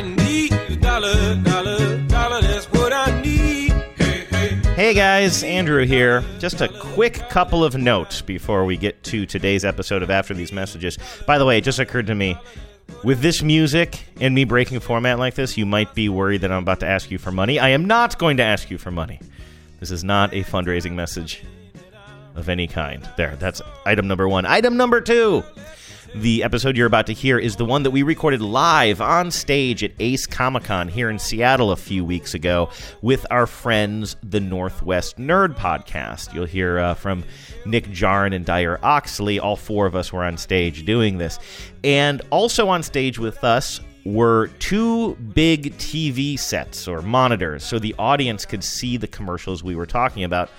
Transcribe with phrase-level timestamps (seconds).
[0.00, 0.30] Hey.
[4.74, 6.24] Hey guys, Andrew here.
[6.38, 10.52] Just a quick couple of notes before we get to today's episode of After These
[10.52, 10.98] Messages.
[11.26, 12.38] By the way, it just occurred to me
[13.04, 16.62] with this music and me breaking format like this, you might be worried that I'm
[16.62, 17.58] about to ask you for money.
[17.58, 19.20] I am not going to ask you for money.
[19.80, 21.44] This is not a fundraising message
[22.34, 23.06] of any kind.
[23.18, 24.46] There, that's item number one.
[24.46, 25.44] Item number two.
[26.14, 29.84] The episode you're about to hear is the one that we recorded live on stage
[29.84, 32.68] at Ace Comic Con here in Seattle a few weeks ago
[33.00, 36.34] with our friends, the Northwest Nerd Podcast.
[36.34, 37.22] You'll hear uh, from
[37.64, 39.38] Nick Jarn and Dyer Oxley.
[39.38, 41.38] All four of us were on stage doing this.
[41.84, 47.94] And also on stage with us were two big TV sets or monitors so the
[48.00, 50.50] audience could see the commercials we were talking about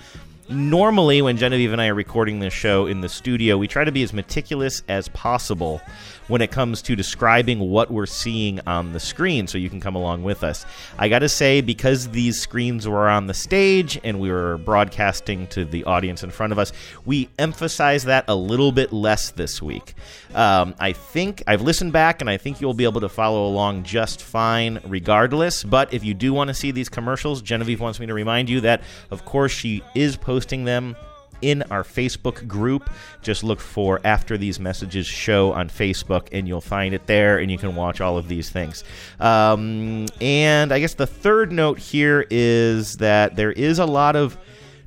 [0.48, 3.92] normally when Genevieve and I are recording this show in the studio, we try to
[3.92, 5.80] be as meticulous as possible
[6.28, 9.94] when it comes to describing what we're seeing on the screen so you can come
[9.94, 10.64] along with us.
[10.98, 15.46] I got to say because these screens were on the stage and we were broadcasting
[15.48, 16.72] to the audience in front of us,
[17.04, 19.94] we emphasize that a little bit less this week.
[20.34, 23.84] Um, I think I've listened back and I think you'll be able to follow along
[23.84, 28.06] just fine regardless, but if you do want to see these commercials, Genevieve wants me
[28.06, 30.96] to remind you that of course she is posting them
[31.42, 32.88] in our Facebook group.
[33.20, 37.50] Just look for After These Messages Show on Facebook, and you'll find it there, and
[37.50, 38.84] you can watch all of these things.
[39.20, 44.38] Um, and I guess the third note here is that there is a lot of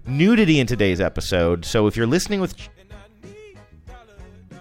[0.08, 1.66] nudity in today's episode.
[1.66, 2.56] So if you're listening with.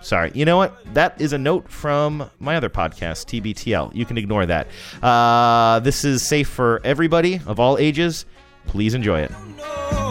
[0.02, 0.76] Sorry, you know what?
[0.92, 3.94] That is a note from my other podcast, TBTL.
[3.94, 4.66] You can ignore that.
[5.02, 8.26] Uh, this is safe for everybody of all ages.
[8.66, 10.03] Please enjoy it.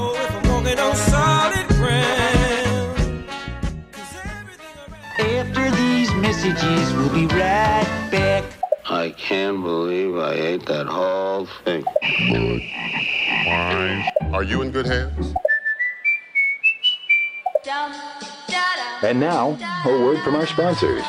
[6.34, 8.44] Messages, we'll be right back.
[8.90, 11.86] I can't believe I ate that whole thing.
[14.34, 15.36] Are you in good hands?
[19.04, 21.04] And now, a word from our sponsors.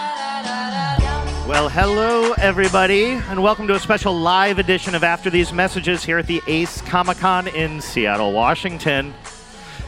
[1.49, 6.19] Well, hello, everybody, and welcome to a special live edition of After These Messages here
[6.19, 9.15] at the Ace Comic Con in Seattle, Washington.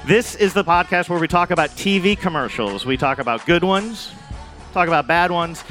[0.06, 2.86] This is the podcast where we talk about TV commercials.
[2.86, 4.12] We talk about good ones,
[4.76, 5.64] talk about bad ones,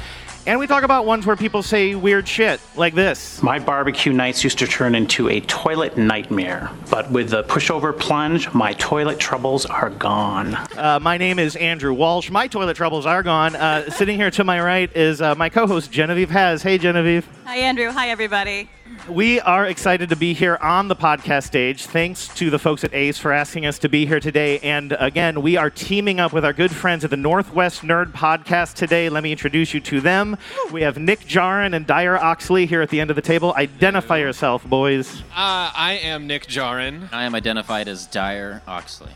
[0.46, 3.40] and we talk about ones where people say weird shit, like this.
[3.40, 8.52] My barbecue nights used to turn into a toilet nightmare, but with the pushover plunge,
[8.52, 10.56] my toilet troubles are gone.
[10.76, 12.30] Uh, my name is Andrew Walsh.
[12.30, 13.54] My toilet troubles are gone.
[13.54, 16.64] Uh, sitting here to my right is uh, my co host, Genevieve Has.
[16.64, 17.28] Hey, Genevieve.
[17.44, 17.90] Hi, Andrew.
[17.92, 18.68] Hi, everybody.
[19.08, 21.86] We are excited to be here on the podcast stage.
[21.86, 24.58] Thanks to the folks at Ace for asking us to be here today.
[24.58, 28.74] And again, we are teaming up with our good friends at the Northwest Nerd Podcast
[28.74, 29.08] today.
[29.08, 30.36] Let me introduce you to them.
[30.72, 33.54] We have Nick Jarin and Dyer Oxley here at the end of the table.
[33.56, 35.20] Identify yourself, boys.
[35.30, 37.08] Uh, I am Nick Jarin.
[37.12, 39.12] I am identified as Dyer Oxley.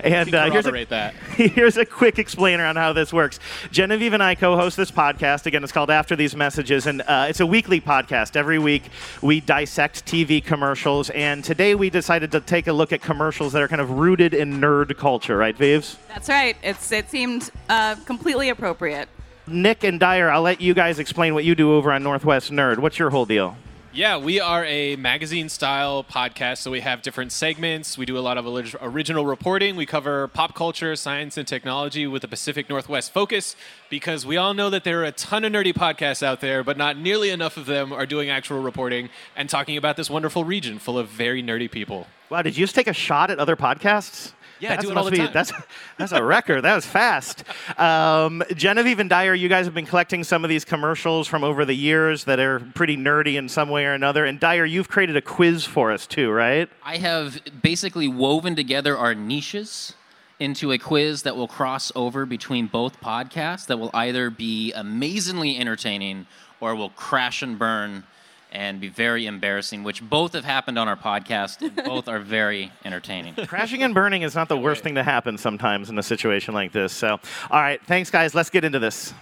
[0.00, 1.14] And uh, here's, a, that.
[1.36, 3.38] here's a quick explainer on how this works.
[3.70, 5.46] Genevieve and I co host this podcast.
[5.46, 8.36] Again, it's called After These Messages, and uh, it's a weekly podcast.
[8.36, 8.84] Every week,
[9.22, 13.62] we dissect TV commercials, and today we decided to take a look at commercials that
[13.62, 15.98] are kind of rooted in nerd culture, right, Vives?
[16.08, 16.56] That's right.
[16.62, 19.08] It's it seemed uh, completely appropriate.
[19.46, 22.78] Nick and Dyer, I'll let you guys explain what you do over on Northwest Nerd.
[22.78, 23.56] What's your whole deal?
[23.90, 27.96] Yeah, we are a magazine style podcast, so we have different segments.
[27.96, 28.46] We do a lot of
[28.82, 29.76] original reporting.
[29.76, 33.56] We cover pop culture, science, and technology with a Pacific Northwest focus
[33.88, 36.76] because we all know that there are a ton of nerdy podcasts out there, but
[36.76, 40.78] not nearly enough of them are doing actual reporting and talking about this wonderful region
[40.78, 42.06] full of very nerdy people.
[42.28, 44.32] Wow, did you just take a shot at other podcasts?
[44.60, 45.30] Yeah, I That's do it all the be- time.
[45.32, 45.52] That's
[45.98, 46.62] that's a record.
[46.62, 47.44] that was fast.
[47.78, 51.64] Um, Genevieve and Dyer, you guys have been collecting some of these commercials from over
[51.64, 54.24] the years that are pretty nerdy in some way or another.
[54.24, 56.68] And Dyer, you've created a quiz for us too, right?
[56.84, 59.94] I have basically woven together our niches
[60.40, 65.56] into a quiz that will cross over between both podcasts that will either be amazingly
[65.58, 66.26] entertaining
[66.60, 68.04] or will crash and burn
[68.52, 72.72] and be very embarrassing, which both have happened on our podcast and both are very
[72.84, 73.34] entertaining.
[73.46, 76.72] Crashing and burning is not the worst thing to happen sometimes in a situation like
[76.72, 76.92] this.
[76.92, 77.18] So,
[77.50, 78.34] all right, thanks, guys.
[78.34, 79.12] Let's get into this.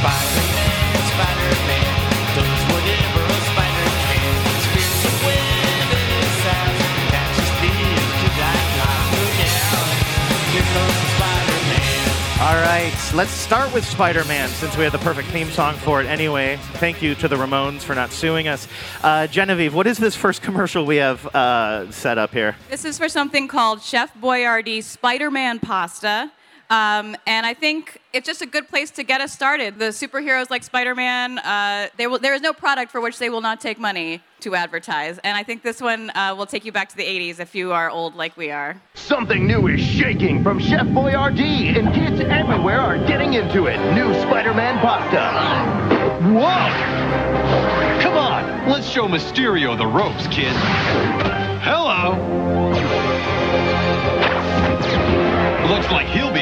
[0.00, 1.89] Spider-Man, Spider-Man,
[12.40, 16.00] All right, let's start with Spider Man since we had the perfect theme song for
[16.00, 16.56] it anyway.
[16.76, 18.66] Thank you to the Ramones for not suing us.
[19.02, 22.56] Uh, Genevieve, what is this first commercial we have uh, set up here?
[22.70, 26.32] This is for something called Chef Boyardee Spider-Man pasta.
[26.70, 29.80] Um, and I think it's just a good place to get us started.
[29.80, 33.78] The superheroes like Spider-Man, uh, there is no product for which they will not take
[33.78, 35.18] money to advertise.
[35.18, 37.72] And I think this one uh, will take you back to the 80s if you
[37.72, 38.80] are old like we are.
[38.94, 43.76] Something new is shaking from Chef Boyardee, and kids everywhere are getting into it.
[43.92, 45.90] New Spider-Man pasta.
[46.30, 48.00] Whoa!
[48.00, 50.52] Come on, let's show Mysterio the ropes, kid.
[51.62, 52.16] Hello.
[55.70, 56.40] Looks like he'll be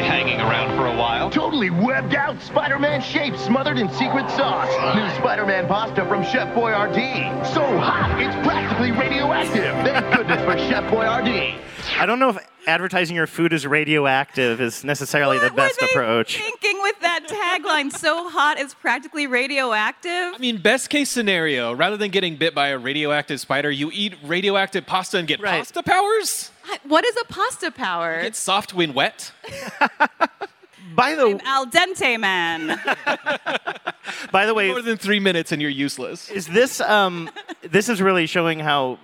[1.28, 1.34] for.
[1.34, 4.68] Totally webbed out Spider-Man shape smothered in secret sauce.
[4.94, 7.44] New Spider-Man pasta from Chef Boyardee.
[7.54, 9.74] So hot, it's practically radioactive.
[9.86, 11.58] Thank goodness for Chef Boyardee.
[11.98, 16.36] I don't know if advertising your food as radioactive is necessarily the best approach.
[16.36, 20.10] Thinking with that tagline, so hot it's practically radioactive.
[20.12, 24.14] I mean, best case scenario, rather than getting bit by a radioactive spider, you eat
[24.22, 26.50] radioactive pasta and get pasta powers?
[26.82, 28.20] What is a pasta power?
[28.20, 29.32] Get soft when wet?
[30.98, 32.66] By the I'm al dente man.
[34.32, 36.28] by the way, More than three minutes and you're useless.
[36.28, 37.30] is this um
[37.62, 38.98] this is really showing how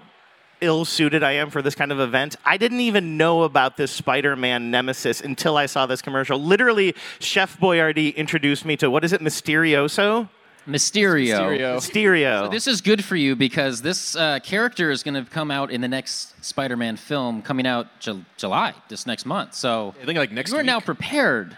[0.61, 2.35] ill-suited I am for this kind of event.
[2.45, 6.39] I didn't even know about this Spider-Man nemesis until I saw this commercial.
[6.41, 10.29] Literally, Chef Boyardee introduced me to what is it, Mysterioso?
[10.67, 11.39] Mysterio.
[11.39, 11.77] Mysterio.
[11.77, 12.45] Mysterio.
[12.47, 15.71] So this is good for you because this uh, character is going to come out
[15.71, 19.55] in the next Spider-Man film coming out Ju- July this next month.
[19.55, 20.67] So I think like next you are week.
[20.67, 21.57] now prepared.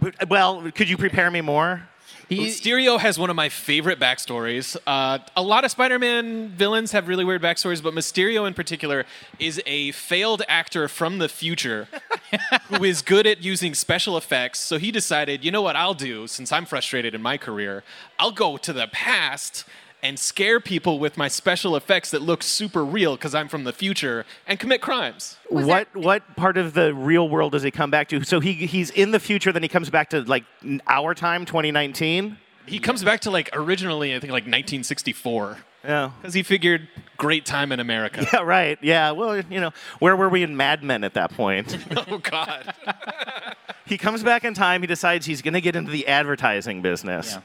[0.00, 1.82] But- well, could you prepare me more?
[2.30, 4.76] Mysterio has one of my favorite backstories.
[4.86, 9.04] Uh, a lot of Spider-Man villains have really weird backstories, but Mysterio in particular
[9.40, 11.88] is a failed actor from the future
[12.68, 14.60] who is good at using special effects.
[14.60, 17.82] So he decided, you know what I'll do since I'm frustrated in my career?
[18.16, 19.64] I'll go to the past
[20.02, 23.72] and scare people with my special effects that look super real because I'm from the
[23.72, 25.38] future and commit crimes.
[25.48, 28.24] what what part of the real world does he come back to?
[28.24, 30.44] So he he's in the future, then he comes back to like
[30.86, 32.38] our time, 2019.
[32.66, 35.58] He comes back to like originally, I think like 1964.
[35.84, 36.10] Yeah.
[36.20, 38.26] Because he figured great time in America.
[38.32, 38.78] Yeah, right.
[38.82, 39.10] Yeah.
[39.12, 41.76] Well, you know, where were we in Mad Men at that point?
[42.08, 42.74] oh God.
[43.86, 44.82] he comes back in time.
[44.82, 47.38] He decides he's going to get into the advertising business.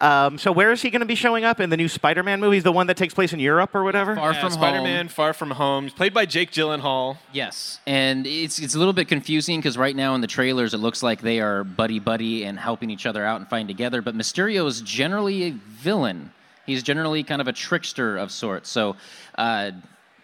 [0.00, 2.62] Um, so where is he going to be showing up in the new Spider-Man movies?
[2.62, 4.14] The one that takes place in Europe or whatever?
[4.14, 5.08] Far Yeah, from Spider-Man home.
[5.08, 7.16] Far From Home, played by Jake Gyllenhaal.
[7.32, 10.78] Yes, and it's it's a little bit confusing because right now in the trailers it
[10.78, 14.02] looks like they are buddy buddy and helping each other out and fighting together.
[14.02, 16.32] But Mysterio is generally a villain.
[16.66, 18.68] He's generally kind of a trickster of sorts.
[18.70, 18.96] So.
[19.36, 19.72] Uh,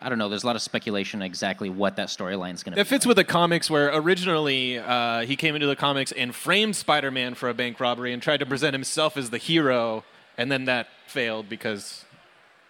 [0.01, 0.29] I don't know.
[0.29, 2.89] There's a lot of speculation exactly what that storyline is going to That be.
[2.89, 7.35] fits with the comics, where originally uh, he came into the comics and framed Spider-Man
[7.35, 10.05] for a bank robbery and tried to present himself as the hero,
[10.37, 12.05] and then that failed because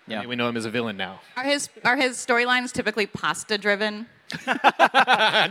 [0.07, 0.25] Yeah.
[0.25, 1.21] we know him as a villain now.
[1.37, 4.07] Are his are his storylines typically pasta driven?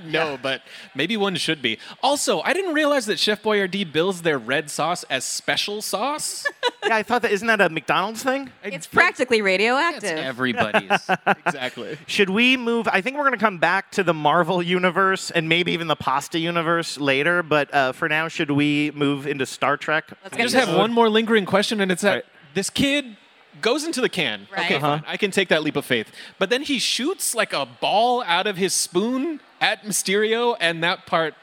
[0.05, 0.61] no, but
[0.95, 1.77] maybe one should be.
[2.01, 6.45] Also, I didn't realize that Chef Boyardee bills their red sauce as special sauce.
[6.87, 8.49] Yeah, I thought that isn't that a McDonald's thing?
[8.63, 10.17] It's practically radioactive.
[10.17, 11.09] Everybody's.
[11.45, 11.97] exactly.
[12.07, 12.87] Should we move?
[12.87, 15.95] I think we're going to come back to the Marvel universe and maybe even the
[15.95, 17.43] pasta universe later.
[17.43, 20.05] But uh, for now, should we move into Star Trek?
[20.31, 23.17] I just have one more lingering question, and it's that this kid
[23.61, 24.47] goes into the can.
[24.51, 24.65] Right.
[24.65, 25.03] Okay, fine.
[25.07, 26.11] I can take that leap of faith.
[26.39, 31.05] But then he shoots like a ball out of his spoon at Mysterio, and that
[31.05, 31.33] part,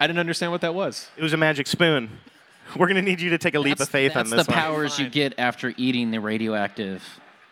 [0.00, 1.08] I didn't understand what that was.
[1.16, 2.20] It was a magic spoon.
[2.76, 4.52] We're going to need you to take a leap of faith That's on this the
[4.52, 4.60] one.
[4.60, 7.02] powers you get after eating the radioactive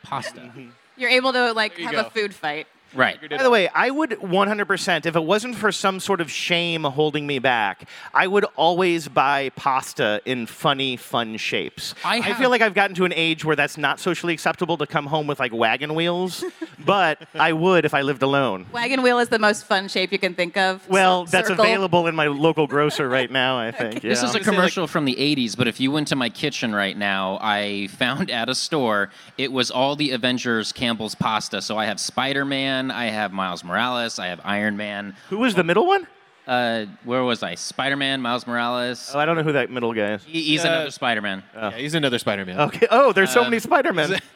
[0.03, 0.41] pasta.
[0.41, 0.69] Mm-hmm.
[0.97, 2.01] You're able to like you have go.
[2.03, 2.67] a food fight.
[2.95, 3.19] Right.
[3.29, 7.27] By the way, I would 100%, if it wasn't for some sort of shame holding
[7.27, 11.95] me back, I would always buy pasta in funny, fun shapes.
[12.05, 14.87] I I, feel like I've gotten to an age where that's not socially acceptable to
[14.87, 16.45] come home with like wagon wheels,
[16.85, 18.67] but I would if I lived alone.
[18.73, 20.87] Wagon wheel is the most fun shape you can think of.
[20.89, 21.65] Well, Cir- that's circle.
[21.65, 24.03] available in my local grocer right now, I think.
[24.03, 24.29] This yeah.
[24.29, 27.39] is a commercial from the 80s, but if you went to my kitchen right now,
[27.41, 31.63] I found at a store it was all the Avengers Campbell's pasta.
[31.63, 35.17] So I have Spider Man, I have Miles Morales, I have Iron Man.
[35.31, 36.07] Who was the middle one?
[36.47, 37.57] Uh, where was I?
[37.57, 39.11] Spider Man, Miles Morales.
[39.13, 40.25] Oh, I don't know who that middle guy is.
[40.25, 41.43] He- he's Uh, another Spider Man.
[41.55, 42.61] Yeah, he's another Spider-Man.
[42.61, 42.87] Okay.
[42.91, 44.19] Oh, there's so Um, many Spider-Men.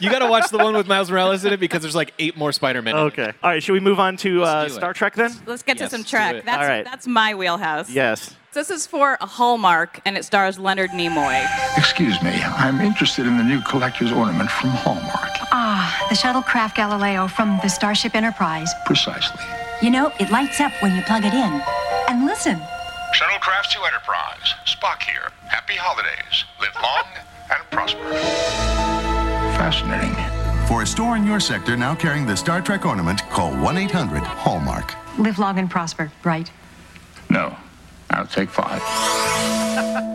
[0.00, 2.36] You got to watch the one with Miles Morales in it because there's like eight
[2.36, 2.94] more Spider-Men.
[2.94, 3.04] in it.
[3.06, 3.32] Okay.
[3.42, 3.62] All right.
[3.62, 4.74] Should we move on to uh, do it.
[4.76, 5.32] Star Trek then?
[5.46, 6.34] Let's get Yes, to some do Trek.
[6.36, 6.44] it.
[6.44, 6.84] That's All right.
[6.84, 7.88] that's my wheelhouse.
[7.90, 8.36] Yes.
[8.52, 11.46] This is for a Hallmark, and it stars Leonard Nimoy.
[11.78, 15.27] Excuse me, I'm interested in the new collector's ornament from Hallmark.
[16.08, 18.72] The shuttlecraft Galileo from the Starship Enterprise.
[18.86, 19.44] Precisely.
[19.82, 21.60] You know, it lights up when you plug it in.
[22.08, 22.56] And listen,
[23.14, 24.54] Shuttlecraft to Enterprise.
[24.66, 25.30] Spock here.
[25.48, 26.44] Happy holidays.
[26.60, 27.04] Live long
[27.50, 27.98] and prosper.
[29.58, 30.14] Fascinating.
[30.66, 34.22] For a store in your sector now carrying the Star Trek ornament, call 1 800
[34.22, 34.94] Hallmark.
[35.18, 36.50] live long and prosper, right?
[37.30, 37.54] No.
[38.10, 38.80] I'll take five.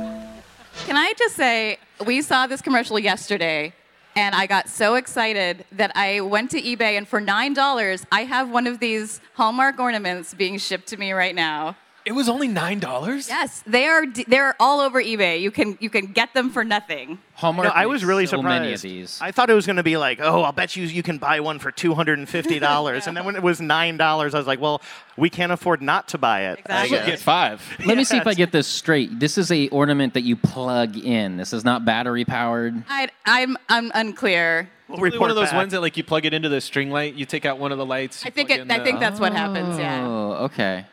[0.85, 3.73] Can I just say, we saw this commercial yesterday,
[4.15, 8.49] and I got so excited that I went to eBay, and for $9, I have
[8.49, 11.75] one of these Hallmark ornaments being shipped to me right now.
[12.05, 13.29] It was only nine dollars.
[13.29, 14.05] Yes, they are.
[14.27, 15.39] They're all over eBay.
[15.41, 17.19] You can you can get them for nothing.
[17.35, 17.67] Hallmark.
[17.69, 18.61] No, I was really so surprised.
[18.61, 19.19] many of these.
[19.21, 21.39] I thought it was going to be like, oh, I'll bet you you can buy
[21.39, 24.37] one for two hundred and fifty dollars, and then when it was nine dollars, I
[24.37, 24.81] was like, well,
[25.17, 26.59] we can't afford not to buy it.
[26.67, 26.97] I Exactly.
[26.97, 27.05] guess.
[27.07, 27.77] Get five.
[27.85, 29.19] Let me see if I get this straight.
[29.19, 31.37] This is a ornament that you plug in.
[31.37, 32.83] This is not battery powered.
[32.89, 34.69] I, I'm I'm unclear.
[34.89, 35.55] We'll Probably one of those back.
[35.55, 37.15] ones that like you plug it into the string light.
[37.15, 38.25] You take out one of the lights.
[38.25, 39.79] I think it, I the- think that's what happens.
[39.79, 40.05] Yeah.
[40.05, 40.85] Oh, okay.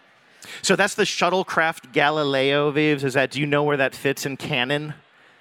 [0.62, 3.05] So that's the shuttlecraft Galileo, Vives.
[3.05, 3.31] Is that?
[3.31, 4.95] Do you know where that fits in canon?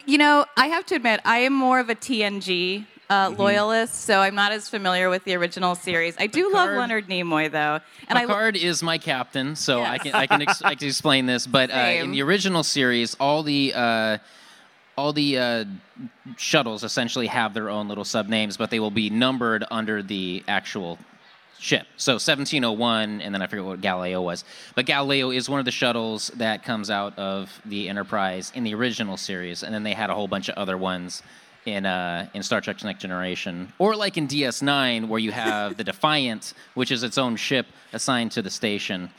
[0.05, 3.41] You know, I have to admit, I am more of a TNG uh, Mm-hmm.
[3.41, 6.15] loyalist, so I'm not as familiar with the original series.
[6.19, 10.13] I do love Leonard Nimoy, though, and I Picard is my captain, so I can
[10.13, 11.47] I can, ex- I can explain this.
[11.47, 14.17] But uh, in the original series, all the uh,
[14.95, 15.65] all the uh,
[16.37, 20.43] shuttles essentially have their own little sub names, but they will be numbered under the
[20.47, 20.99] actual
[21.59, 21.85] ship.
[21.97, 24.43] So 1701, and then I forget what Galileo was.
[24.75, 28.73] But Galileo is one of the shuttles that comes out of the Enterprise in the
[28.73, 31.21] original series, and then they had a whole bunch of other ones
[31.65, 35.83] in uh, in Star Trek: Next Generation, or like in DS9, where you have the
[35.91, 39.09] Defiant, which is its own ship assigned to the station.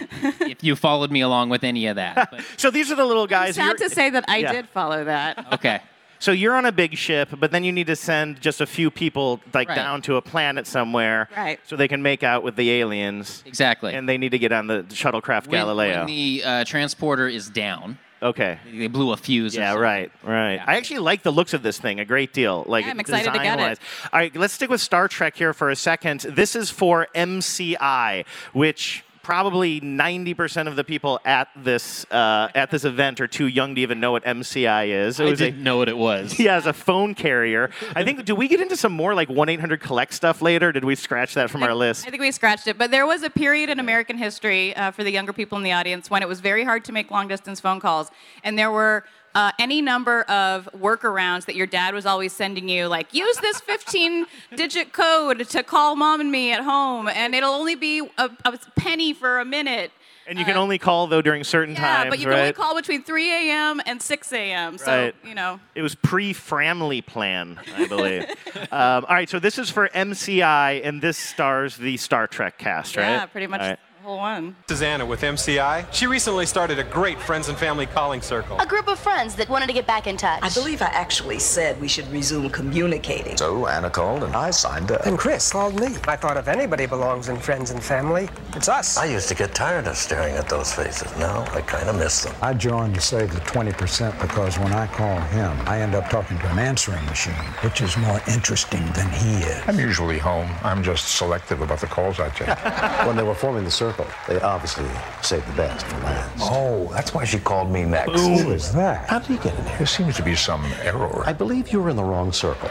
[0.40, 3.26] if you followed me along with any of that, but, So these are the little
[3.26, 3.56] guys.
[3.56, 4.52] sad you're- to say that I Yeah.
[4.52, 5.52] did follow that.
[5.52, 5.80] okay.
[6.20, 8.90] So you're on a big ship, but then you need to send just a few
[8.90, 9.74] people like Right.
[9.74, 11.58] down to a planet somewhere, Right.
[11.64, 13.94] So they can make out with the aliens, Exactly.
[13.94, 15.98] and they need to get on the shuttlecraft when, Galileo.
[16.00, 18.58] when the uh, transporter is down, okay.
[18.70, 19.56] they blew a fuse.
[19.56, 20.56] Yeah, right, right.
[20.56, 20.64] Yeah.
[20.66, 22.64] I actually like the looks of this thing a great deal.
[22.68, 23.78] Like Yeah, I'm excited to get it.
[24.12, 26.20] All right, let's stick with Star Trek here for a second.
[26.20, 32.84] This is for MCI, which probably 90% of the people at this uh, at this
[32.84, 35.20] event are too young to even know what MCI is.
[35.20, 36.38] It I didn't know what it was.
[36.40, 37.70] Yeah, has a phone carrier.
[37.94, 38.24] I think.
[38.24, 40.72] Do we get into some more like one eight hundred collect stuff later?
[40.72, 42.06] Did we scratch that from our list?
[42.06, 45.04] I think we scratched it, but there was a period in American history uh, for
[45.04, 47.60] the younger people in the audience when it was very hard to make long distance
[47.60, 48.10] phone calls,
[48.42, 49.04] and there were.
[49.34, 53.60] Uh, any number of workarounds that your dad was always sending you, like use this
[53.60, 58.30] 15 digit code to call mom and me at home, and it'll only be a,
[58.44, 59.92] a penny for a minute.
[60.26, 62.52] And you can only call though during certain Uh, Yeah, times, but you can only
[62.52, 63.80] call between 3 a.m.
[63.86, 64.78] and 6 a.m.
[64.78, 65.14] So, Right.
[65.24, 65.58] you know.
[65.74, 68.24] It was pre-Framley plan, I believe.
[68.72, 72.96] um, all right, so this is for MCI, and this stars the Star Trek cast,
[72.96, 73.04] right?
[73.04, 73.78] Yeah, pretty much right.
[74.00, 74.56] The whole one.
[74.68, 75.92] Susanna with MCI.
[75.92, 78.58] She recently started a great friends and family calling circle.
[78.58, 80.40] A group of friends that wanted to get back in touch.
[80.42, 83.36] I believe I actually said we should resume communicating.
[83.36, 85.04] So Anna called and I signed up.
[85.04, 85.96] And Chris called me.
[86.08, 88.96] I thought if anybody belongs in friends and family, it's us.
[88.96, 91.14] I used to get tired of staring at those faces.
[91.18, 92.34] Now I kind of miss them.
[92.40, 96.38] I joined to save the 20% because when I call him, I end up talking
[96.38, 99.62] to an answering machine, which is more interesting than he is.
[99.66, 100.50] I'm usually home.
[100.62, 102.48] I'm just selective about the calls I take.
[103.06, 103.89] when they were forming the circle,
[104.28, 104.86] they obviously
[105.22, 106.38] saved the best for last.
[106.40, 108.12] Oh, that's why she called me next.
[108.20, 109.08] Who is that?
[109.08, 109.78] How did he get in here?
[109.78, 111.22] There seems to be some error.
[111.26, 112.68] I believe you were in the wrong circle.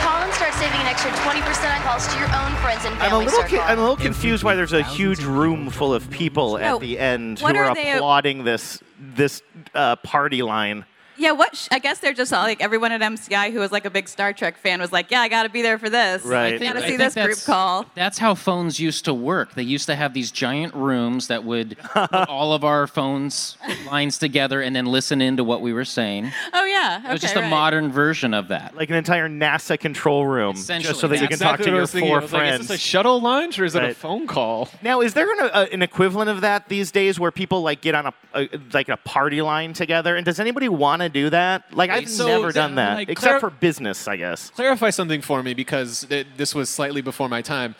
[0.00, 3.06] Colin, and start saving an extra 20% on calls to your own friends and family
[3.06, 3.58] I'm a little, circle.
[3.58, 6.80] co- I'm a little confused why there's a huge room full of people No, at
[6.80, 9.42] the end who what are, are they- applauding this this
[9.74, 10.84] uh, party line.
[11.16, 11.56] Yeah, what?
[11.56, 14.08] Sh- I guess they're just all, like everyone at MCI who was like a big
[14.08, 16.24] Star Trek fan was like, yeah, I got to be there for this.
[16.24, 16.54] Right.
[16.54, 17.86] I think- Got to see think this group call.
[17.94, 19.54] That's how phones used to work.
[19.54, 24.18] They used to have these giant rooms that would put all of our phones lines
[24.18, 26.30] together and then listen into what we were saying.
[26.52, 27.44] Oh yeah, okay, it was just right.
[27.44, 28.74] a modern version of that.
[28.76, 31.62] Like an entire NASA control room, just so Essentially, that you can That's talk to
[31.62, 32.10] exactly what your was thinking.
[32.10, 32.60] I four was like, friends.
[32.62, 34.68] is this a shuttle launch or is it a phone call?
[34.82, 37.94] Now, is there an, uh, an equivalent of that these days where people like get
[37.94, 40.16] on a, a like a party line together?
[40.16, 41.74] And does anybody want to do that?
[41.74, 44.50] Like, I've so, never done that, like, except clar- for business, I guess.
[44.50, 47.74] Clarify something for me because th- this was slightly before my time.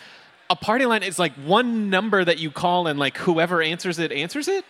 [0.50, 4.12] A party line is like one number that you call and like whoever answers it
[4.12, 4.64] answers it.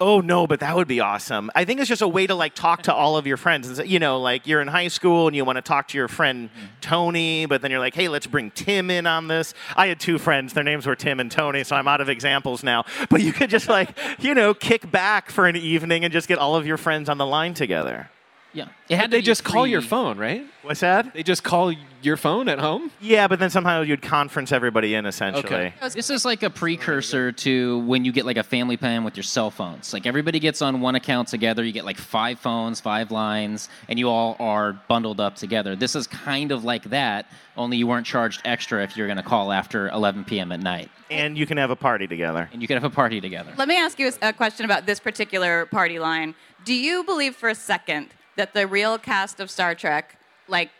[0.00, 1.50] Oh no, but that would be awesome.
[1.54, 3.68] I think it's just a way to like talk to all of your friends.
[3.68, 5.98] And say- You know, like you're in high school and you want to talk to
[5.98, 6.66] your friend mm-hmm.
[6.80, 9.54] Tony, but then you're like, hey, let's bring Tim in on this.
[9.76, 12.62] I had two friends; their names were Tim and Tony, so I'm out of examples
[12.62, 12.84] now.
[13.08, 16.38] But you could just like, you know, kick back for an evening and just get
[16.38, 18.10] all of your friends on the line together.
[18.54, 18.68] Yeah.
[18.88, 20.46] It had they just call your phone, right?
[20.62, 21.12] What's that?
[21.12, 22.90] They just call your phone at home.
[23.00, 25.44] Yeah, but then somehow you'd conference everybody in essentially.
[25.44, 25.74] Okay.
[25.82, 29.24] This is like a precursor to when you get like a family plan with your
[29.24, 29.92] cell phones.
[29.92, 31.64] Like everybody gets on one account together.
[31.64, 35.74] You get like five phones, five lines, and you all are bundled up together.
[35.74, 39.22] This is kind of like that, only you weren't charged extra if you're going to
[39.22, 40.52] call after 11 p.m.
[40.52, 40.90] at night.
[41.10, 42.48] And you can have a party together.
[42.52, 43.52] And you can have a party together.
[43.56, 46.34] Let me ask you a question about this particular party line.
[46.64, 50.16] Do you believe for a second that the real cast of Star Trek
[50.48, 50.70] like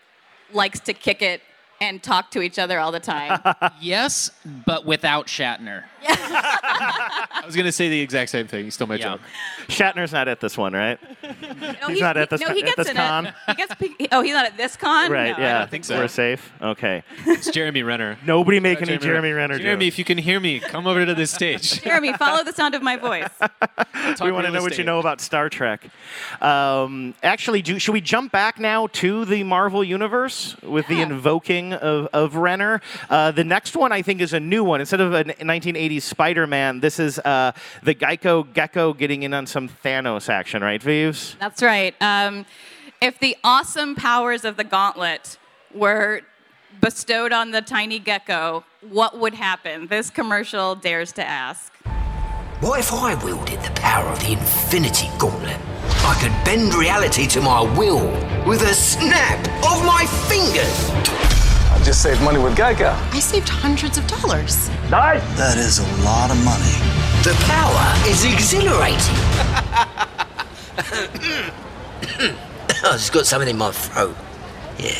[0.53, 1.41] likes to kick it
[1.81, 3.41] and talk to each other all the time?
[3.81, 4.31] yes,
[4.67, 5.85] but without Shatner.
[6.07, 8.67] I was going to say the exact same thing.
[8.67, 9.21] You stole my joke.
[9.69, 10.99] Shatner's not at this one, right?
[11.23, 13.27] No, He's not at this, no, he at gets this in con.
[13.27, 13.35] it.
[13.49, 13.75] He gets.
[13.75, 15.11] pe- Oh, he's not at this con.
[15.11, 15.57] Right, No, yeah.
[15.57, 15.97] I don't think so.
[15.97, 16.53] We're safe.
[16.61, 17.03] Okay.
[17.27, 18.19] It's Jeremy Renner.
[18.27, 19.95] Nobody make any Jeremy Renner Jeremy, jokes.
[19.95, 21.83] if you can hear me, come over to this stage.
[21.83, 23.29] Jeremy, follow the sound of my voice.
[23.41, 24.87] we want to real know what you estate.
[24.87, 25.89] know about Star Trek.
[26.43, 31.64] Um, actually, do, should we jump back now to the Marvel Universe with the invoking
[31.73, 32.81] of, of Renner?
[33.09, 34.81] Uh, the next one, I think, is a new one.
[34.81, 37.53] Instead of a 1980s Spider Man, this is uh,
[37.83, 41.37] the Geico Gecko getting in on some Thanos action, right, Vives?
[41.41, 41.95] That's right.
[42.01, 42.47] Um,
[43.01, 45.39] if the awesome powers of the gauntlet
[45.75, 46.23] were
[46.81, 49.87] bestowed on the tiny gecko, what would happen?
[49.87, 51.73] This commercial dares to ask.
[52.61, 55.61] What if I wielded the power of the Infinity Gauntlet?
[56.07, 58.09] I could bend reality to my will
[58.47, 61.34] with a snap of my fingers.
[61.85, 62.95] I just saved money with Geico.
[63.13, 64.71] I saved hundreds of dollars.
[64.89, 65.21] Nice.
[65.37, 66.73] That is a lot of money.
[67.23, 68.97] The power is exhilarating.
[72.87, 74.17] I just got something in my throat.
[74.79, 74.95] Yeah.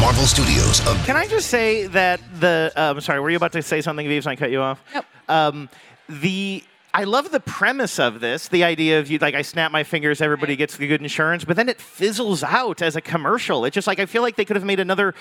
[0.00, 0.80] Marvel Studios.
[0.80, 2.72] Of Can I just say that the?
[2.74, 4.26] Um, I'm sorry, were you about to say something, Vives?
[4.26, 4.82] and I cut you off.
[4.92, 5.04] Nope.
[5.28, 5.68] Um,
[6.08, 8.48] the I love the premise of this.
[8.48, 11.54] The idea of you like I snap my fingers, everybody gets the good insurance, but
[11.54, 13.64] then it fizzles out as a commercial.
[13.64, 15.14] It's just like I feel like they could have made another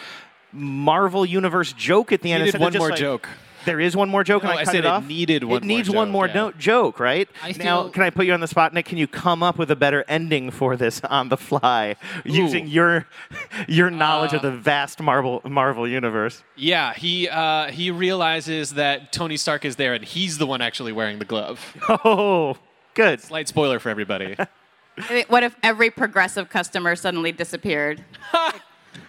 [0.51, 2.43] Marvel Universe joke at the end.
[2.43, 3.29] Needed instead one more like- joke.
[3.65, 5.05] There is one more joke, No, and I, I cut said it it off.
[5.05, 6.33] needed one It more needs one joke, more yeah.
[6.33, 7.27] no- joke, right?
[7.43, 8.85] I now, can I put you on the spot, Nick?
[8.85, 13.05] Can you come up with a better ending for this on the fly using your
[13.67, 16.41] your knowledge of Uh, the vast Marvel Marvel universe?
[16.55, 20.93] Yeah, he uh, he realizes that Tony Stark is there, and he's the one actually
[20.93, 21.59] wearing the glove.
[22.05, 22.55] Oh,
[22.93, 23.19] good.
[23.19, 24.37] Slight spoiler for everybody.
[25.27, 28.03] What if every progressive customer suddenly disappeared?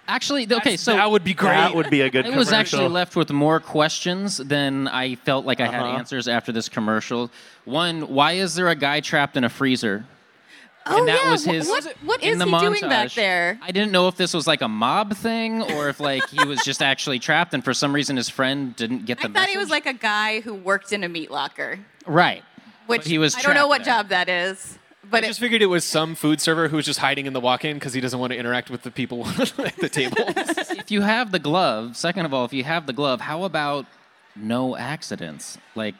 [0.08, 1.50] Actually, th- okay, so that would be great.
[1.52, 2.26] That would be a good.
[2.26, 5.98] I was actually left with more questions than I felt like I had Uh-huh.
[5.98, 7.30] answers after this commercial.
[7.64, 10.04] One, why is there a guy trapped in a freezer?
[10.86, 11.30] Oh and that yeah.
[11.30, 11.68] was wh- his.
[11.68, 13.14] what what in is the he doing back montage.
[13.14, 13.58] there?
[13.62, 16.60] I didn't know if this was like a mob thing or if like he was
[16.64, 19.50] just actually trapped and for some reason his friend didn't get the I thought message.
[19.50, 22.42] he was like a guy who worked in a meat locker, right.
[22.86, 23.94] which he was I don't know trapped what there.
[23.94, 24.78] job that is.
[25.10, 27.32] But I it, just figured it was some food server who was just hiding in
[27.32, 29.26] the walk-in because he doesn't want to interact with the people
[29.58, 30.16] at the table.
[30.28, 33.86] if you have the glove, second of all, if you have the glove, how about
[34.36, 35.58] no accidents?
[35.74, 35.94] Like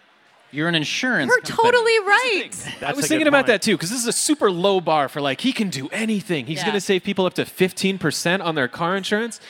[0.52, 1.28] you're an insurance.
[1.30, 1.70] you're company.
[1.70, 2.50] totally right.
[2.82, 5.40] I was thinking about that too because this is a super low bar for like
[5.40, 6.46] he can do anything.
[6.46, 6.64] He's Yeah.
[6.66, 9.40] going to save people up to 15% on their car insurance.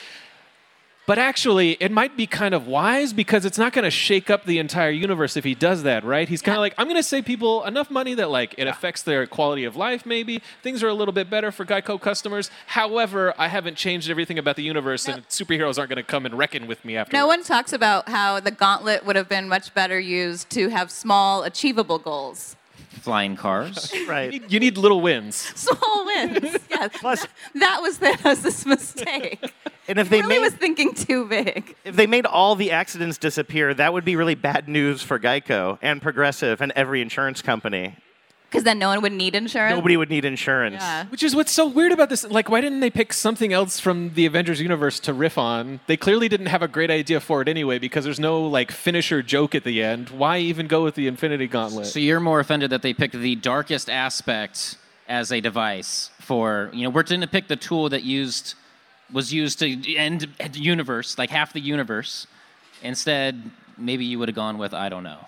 [1.07, 4.45] But actually, it might be kind of wise because it's not going to shake up
[4.45, 6.29] the entire universe if he does that, right?
[6.29, 9.01] He's kind of like, I'm going to save people enough money that like it affects
[9.01, 10.05] their quality of life.
[10.05, 12.51] Maybe things are a little bit better for Geico customers.
[12.67, 16.37] However, I haven't changed everything about the universe, and superheroes aren't going to come and
[16.37, 17.17] reckon with me after.
[17.17, 20.91] No one talks about how the gauntlet would have been much better used to have
[20.91, 22.55] small, achievable goals.
[22.99, 23.93] Flying cars.
[24.07, 24.31] right.
[24.31, 25.35] You need, you need little wins.
[25.55, 26.57] Small wins.
[26.69, 26.91] yes.
[26.99, 27.25] Plus,
[27.55, 29.53] that was Thanos' mistake.
[29.87, 31.75] And if they really made was thinking too big.
[31.83, 35.79] if they made all the accidents disappear, that would be really bad news for Geico
[35.81, 37.95] and Progressive and every insurance company.
[38.51, 39.73] Because then no one would need insurance.
[39.73, 40.75] Nobody would need insurance.
[40.75, 41.05] Yeah.
[41.05, 42.25] Which is what's so weird about this.
[42.25, 45.79] Like, why didn't they pick something else from the Avengers universe to riff on?
[45.87, 49.23] They clearly didn't have a great idea for it anyway because there's no like finisher
[49.23, 50.09] joke at the end.
[50.09, 51.85] Why even go with the Infinity Gauntlet?
[51.85, 56.83] So you're more offended that they picked the darkest aspect as a device for you
[56.83, 58.55] know we're going to pick the tool that used
[59.11, 62.27] was used to end the universe like half the universe.
[62.83, 65.19] Instead, maybe you would have gone with I don't know,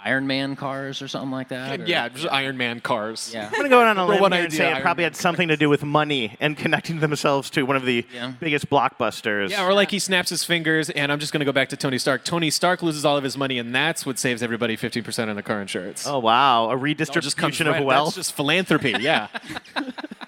[0.00, 1.80] Iron Man cars or something like that.
[1.80, 3.30] or- yeah, just Iron Man cars.
[3.32, 3.46] Yeah.
[3.46, 4.82] I'm going to go out on a Number limb one here and idea, say it
[4.82, 8.04] probably had something to do with money and connecting themselves to one of the
[8.40, 9.50] biggest blockbusters.
[9.50, 11.76] Yeah, or like he snaps his fingers, and I'm just going to go back to
[11.76, 12.24] Tony Stark.
[12.24, 15.42] Tony Stark loses all of his money, and that's what saves everybody 15% on the
[15.42, 16.06] car insurance.
[16.06, 17.16] Oh wow, a It just comes
[17.60, 18.14] redistribution right- of wealth.
[18.14, 19.28] That's just philanthropy, yeah.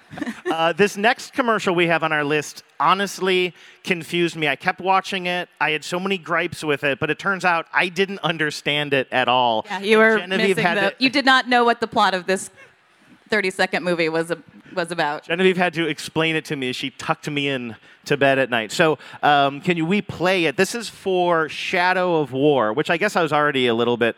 [0.55, 4.47] Uh, this next commercial we have on our list honestly confused me.
[4.47, 5.49] I kept watching it.
[5.59, 9.09] I had so many gripes with it, but it turns out I didn't understand it
[9.11, 9.65] at all.
[9.65, 10.91] Yeah, you were Genevieve missing the.
[10.91, 12.51] to- You did not know what the plot of this
[13.29, 14.37] 30-second movie was a,
[14.73, 15.23] was about.
[15.23, 18.49] Genevieve had to explain it to me as she tucked me in to bed at
[18.49, 18.71] night.
[18.71, 20.55] So, um, can you replay it?
[20.55, 24.15] This is for Shadow of War, which I guess I was already a little bit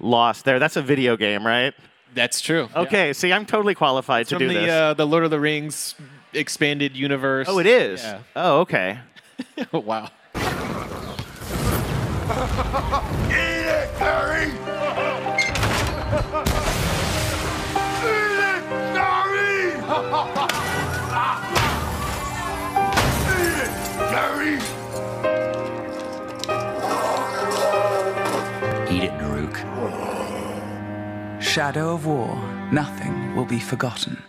[0.00, 0.58] lost there.
[0.58, 1.74] That's a video game, right?
[2.14, 2.68] That's true.
[2.74, 4.70] Okay, see, I'm totally qualified to From do the this.
[4.70, 5.94] uh, the Lord of the Rings
[6.32, 7.46] expanded universe.
[7.50, 8.02] oh, it is.
[8.02, 8.18] Yeah.
[8.36, 8.98] Oh, okay.
[9.72, 10.08] Oh, wow.
[10.34, 10.40] Eat
[13.66, 14.46] it, Harry!
[14.46, 14.52] Eat
[18.44, 18.62] it,
[18.96, 20.53] Harry!
[31.54, 32.34] Shadow of War,
[32.72, 34.20] nothing will be forgotten.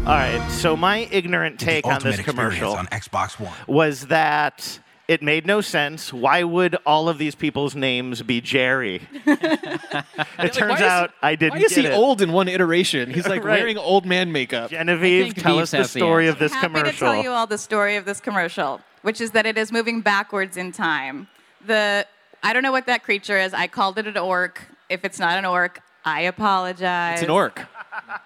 [0.00, 3.54] All right, so my ignorant take on this commercial on Xbox One.
[3.66, 4.78] was that
[5.08, 6.12] it made no sense.
[6.12, 9.00] Why would all of these people's names be Jerry?
[9.24, 11.94] it turns why is- out I didn't Why is get he it.
[11.94, 13.14] old in one iteration?
[13.14, 13.60] He's like Right.
[13.60, 14.68] wearing old man makeup.
[14.68, 16.66] Genevieve, tell us the story of this commercial.
[16.66, 17.08] I'm Happy commercial.
[17.08, 20.02] to tell you all the story of this commercial, which is that it is moving
[20.02, 21.28] backwards in time.
[21.64, 22.06] The
[22.42, 23.54] I don't know what that creature is.
[23.54, 24.66] I called it an orc.
[24.90, 27.18] If it's not an orc, I apologize.
[27.18, 27.66] It's an orc.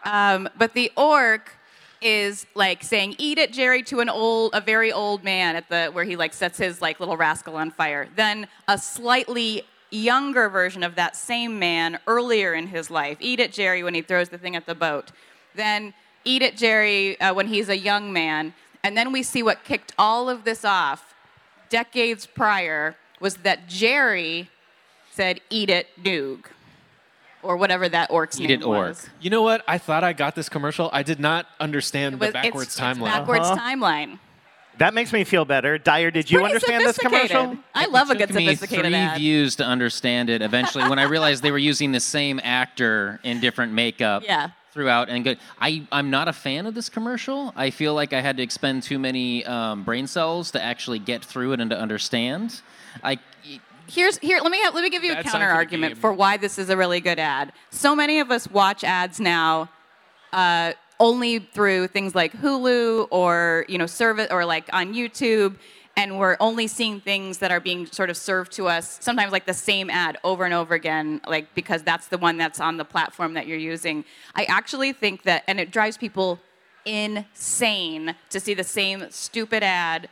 [0.05, 1.51] Um, but the orc
[2.01, 5.91] is like saying "Eat it, Jerry" to an old, a very old man at the
[5.91, 8.09] where he like sets his like little rascal on fire.
[8.15, 13.53] Then a slightly younger version of that same man earlier in his life, "Eat it,
[13.53, 15.11] Jerry" when he throws the thing at the boat.
[15.57, 15.93] Then
[16.25, 18.55] "Eat it, Jerry" uh, when he's a young man.
[18.85, 21.15] And then we see what kicked all of this off
[21.69, 24.51] decades prior was that Jerry
[25.11, 26.47] said "Eat it, Noog,"
[27.43, 28.89] or whatever that orc's Eat name it, orc.
[28.89, 29.09] was.
[29.21, 29.63] You know what?
[29.67, 30.89] I thought I got this commercial.
[30.93, 33.05] I did not understand was- the it's- backwards it's timeline.
[33.05, 34.19] backwards timeline.
[34.79, 35.77] That makes me feel better.
[35.77, 37.29] Dyer, did you Pretty understand this commercial?
[37.29, 37.65] sophisticated.
[37.75, 39.19] I love a It good took me sophisticated three ad.
[39.19, 40.41] views to understand it.
[40.41, 44.49] Eventually, when I realized they were using the same actor in different makeup Yeah.
[44.73, 45.39] throughout, and good.
[45.61, 47.53] I I'm not a fan of this commercial.
[47.55, 51.23] I feel like I had to expend too many um, brain cells to actually get
[51.23, 52.63] through it and to understand.
[53.05, 53.19] I
[53.93, 54.39] Here's here.
[54.43, 57.01] Let me let me give you a counter argument for why this is a really
[57.01, 57.53] good ad.
[57.69, 59.69] So many of us watch ads now,
[60.33, 65.57] uh, only through things like Hulu or you know service or like on YouTube,
[65.95, 68.97] and we're only seeing things that are being sort of served to us.
[69.03, 72.61] Sometimes like the same ad over and over again, like because that's the one that's
[72.61, 74.07] on the platform that you're using.
[74.35, 76.41] I actually think that, and it drives people
[76.87, 80.09] insane to see the same stupid ad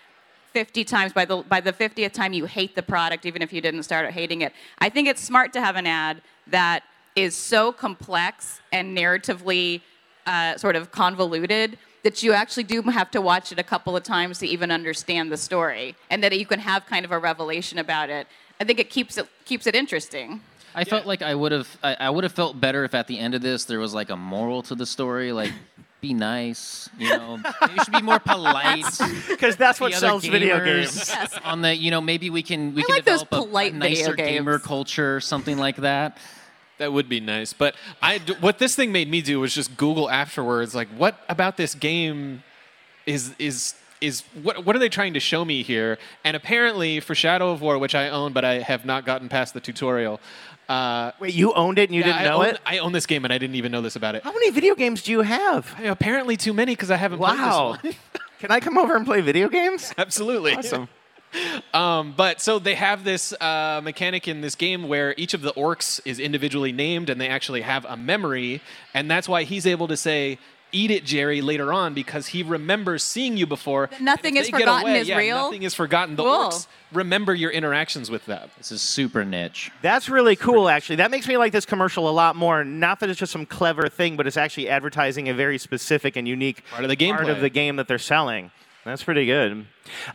[0.53, 3.61] 50 times by the by the 50th time you hate the product even if you
[3.61, 4.53] didn't start out hating it.
[4.79, 6.83] I think it's smart to have an ad that
[7.17, 9.83] is so complex and narratively
[10.27, 14.03] uh, sort of convoluted that you actually do have to watch it a couple of
[14.03, 17.79] times to even understand the story and that you can have kind of a revelation
[17.79, 18.27] about it.
[18.59, 20.41] I think it keeps it keeps it interesting.
[20.75, 23.19] I felt like I would have I, I would have felt better if at the
[23.19, 25.53] end of this there was like a moral to the story, like
[26.01, 28.85] be nice, you know, maybe you should be more polite.
[29.29, 31.39] Because that's what the other sells video gamers games.
[31.45, 33.75] On the you know maybe we can we I can like those develop a- polite
[33.75, 34.67] a, video nicer gamer games.
[34.67, 36.19] culture, something like that.
[36.79, 37.53] That would be nice.
[37.53, 41.23] But I, d- what this thing made me do was just Google afterwards, like, what
[41.29, 42.43] about this game
[43.07, 45.99] is is is what what are they trying to show me here?
[46.25, 49.53] And apparently, for Shadow of War, which I own, but I have not gotten past
[49.53, 50.21] the tutorial.
[50.71, 52.61] Uh, Wait, you owned it and you yeah, didn't I know own, it?
[52.65, 54.23] I own this game and I didn't even know this about it.
[54.23, 55.75] How many video games do you have?
[55.85, 57.77] Apparently, too many because I haven't Wow.
[57.81, 58.21] played this one.
[58.39, 59.93] Can I come over and play video games?
[59.99, 60.55] Absolutely.
[60.55, 60.89] Awesome.
[61.73, 65.53] Um, but so they have this uh, mechanic in this game where each of the
[65.53, 68.61] orcs is individually named and they actually have a memory.
[68.95, 70.39] And that's why he's able to say,
[70.73, 73.91] Eat it, Jerry, later on because he remembers seeing you before.
[74.01, 75.37] Nothing is forgotten away- is yeah, real?
[75.45, 76.17] Nothing is forgotten.
[76.17, 76.49] The Cool.
[76.51, 78.51] orcs remember your interactions with them.
[78.59, 79.71] This is super niche.
[79.83, 80.97] That's really cool, actually.
[80.97, 82.63] That makes me like this commercial a lot more.
[82.65, 86.27] Not that it's just some clever thing, but it's actually advertising a very specific and
[86.29, 88.51] unique part of the game, part of the game that they're selling.
[88.85, 89.53] That's pretty good.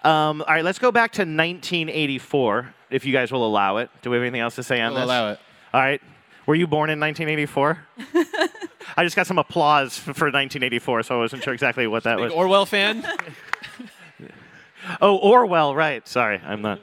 [0.04, 3.90] Um, all right, let's go back to 1984, if you guys will allow it.
[4.02, 5.06] Do we have anything else to say on We'll this?
[5.06, 5.40] allow it.
[5.74, 6.02] All right.
[6.46, 7.80] Were you born in 1984?
[8.98, 12.26] I just got some applause for 1984, so I wasn't sure exactly what that Big
[12.26, 12.34] was.
[12.34, 13.06] Orwell fan?
[15.02, 16.08] Oh, Orwell, right.
[16.08, 16.80] Sorry, I'm not.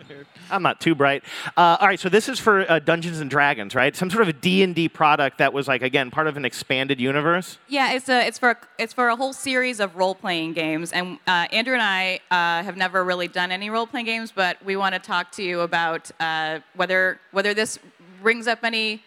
[0.50, 1.22] I'm not too bright.
[1.56, 3.94] Uh, all right, so this is for uh, Dungeons and Dragons, right?
[3.96, 7.58] Some sort of a D&D product that was like again part of an expanded universe.
[7.68, 10.92] Yeah, it's a it's for a, it's for a whole series of role playing games,
[10.92, 14.62] and uh, Andrew and I uh, have never really done any role playing games, but
[14.64, 17.78] we want to talk to you about uh, whether whether this
[18.20, 19.02] brings up any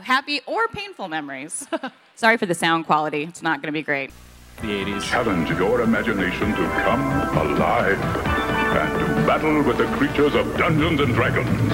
[0.00, 1.66] happy or painful memories.
[2.16, 4.10] Sorry for the sound quality; it's not going to be great.
[4.62, 5.02] The 80s.
[5.02, 7.02] Challenge your imagination to come
[7.36, 11.72] alive and to battle with the creatures of Dungeons and Dragons.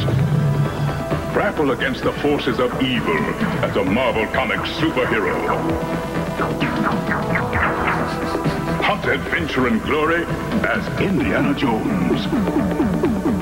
[1.33, 3.17] Grapple against the forces of evil
[3.65, 5.33] as a Marvel Comics superhero.
[8.83, 10.25] Hunt adventure and glory
[10.67, 12.92] as Indiana Jones.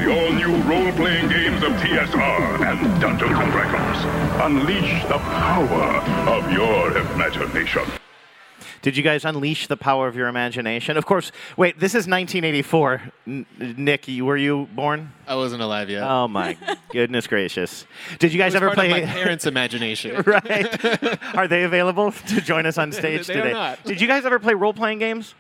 [0.01, 3.99] The all-new role-playing games of TSR and Dungeons and Dragons.
[4.43, 7.83] Unleash the power of your imagination.
[8.81, 10.97] Did you guys unleash the power of your imagination?
[10.97, 11.33] Of course.
[11.59, 13.03] Wait, this is 1984.
[13.27, 15.13] N- Nick, were you born?
[15.29, 16.03] I wasn't alive yet.
[16.03, 16.57] Oh my
[16.91, 17.85] goodness gracious!
[18.19, 19.05] Did you guys It was ever part of play?
[19.05, 20.23] my parents' imagination.
[20.27, 21.37] right?
[21.37, 23.53] Are they available to join us on stage They are today?
[23.53, 23.85] not.
[23.85, 25.35] Did you guys ever play role-playing games?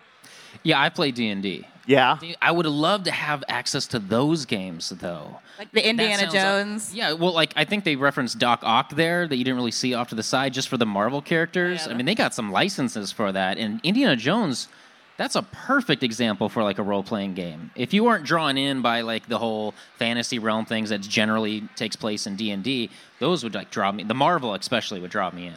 [0.62, 1.66] Yeah, I play D and D.
[1.86, 2.18] Yeah.
[2.40, 5.38] I would love to have access to those games, though.
[5.58, 6.94] Like the Indiana sounds like- Jones.
[6.94, 9.94] Yeah, well, like I think they referenced Doc Ock there that you didn't really see
[9.94, 11.86] off to the side, just for the Marvel characters.
[11.88, 14.68] I mean, they got some licenses for that, and Indiana Jones.
[15.16, 17.70] That's a perfect example for like a role-playing game.
[17.76, 21.94] If you weren't drawn in by like the whole fantasy realm things that generally takes
[21.94, 22.88] place in D and D,
[23.18, 24.02] those would like draw me.
[24.02, 25.54] The Marvel especially would draw me in.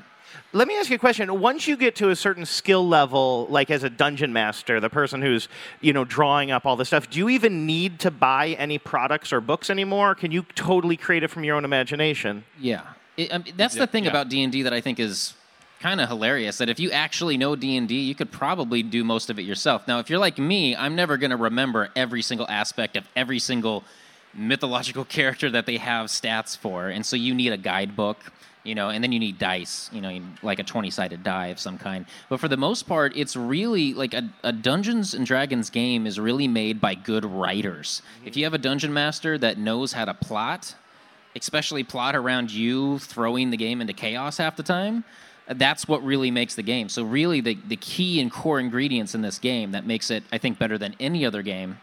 [0.52, 1.40] Let me ask you a question.
[1.40, 5.22] Once you get to a certain skill level, like as a dungeon master, the person
[5.22, 5.48] who's
[5.82, 9.34] you know drawing up all this stuff, do you even need to buy any products
[9.34, 10.16] or books anymore?
[10.16, 12.44] Can you totally create it from your own imagination?
[12.60, 12.82] Yeah,
[13.18, 15.34] It- I mean, that's the thing about D and D that I think is
[15.80, 16.58] kind of hilarious.
[16.60, 19.44] That if you actually know D and D, you could probably do most of it
[19.44, 19.88] yourself.
[19.88, 23.40] Now, if you're like me, I'm never going to remember every single aspect of every
[23.40, 23.84] single
[24.34, 28.32] mythological character that they have stats for, and so you need a guidebook.
[28.64, 31.60] You know, and then you need dice, you know, like a 20 sided die of
[31.60, 32.06] some kind.
[32.30, 36.18] But for the most part, it's really like a, a Dungeons and Dragons game is
[36.18, 38.02] really made by good writers.
[38.20, 38.28] Mm-hmm.
[38.28, 40.76] If you have a dungeon master that knows how to plot,
[41.36, 45.04] especially plot around you throwing the game into chaos half the time,
[45.48, 46.90] that's what really makes the game.
[46.90, 50.38] So really the, the key and core ingredients in this game that makes it, I
[50.38, 51.80] think, better than any other game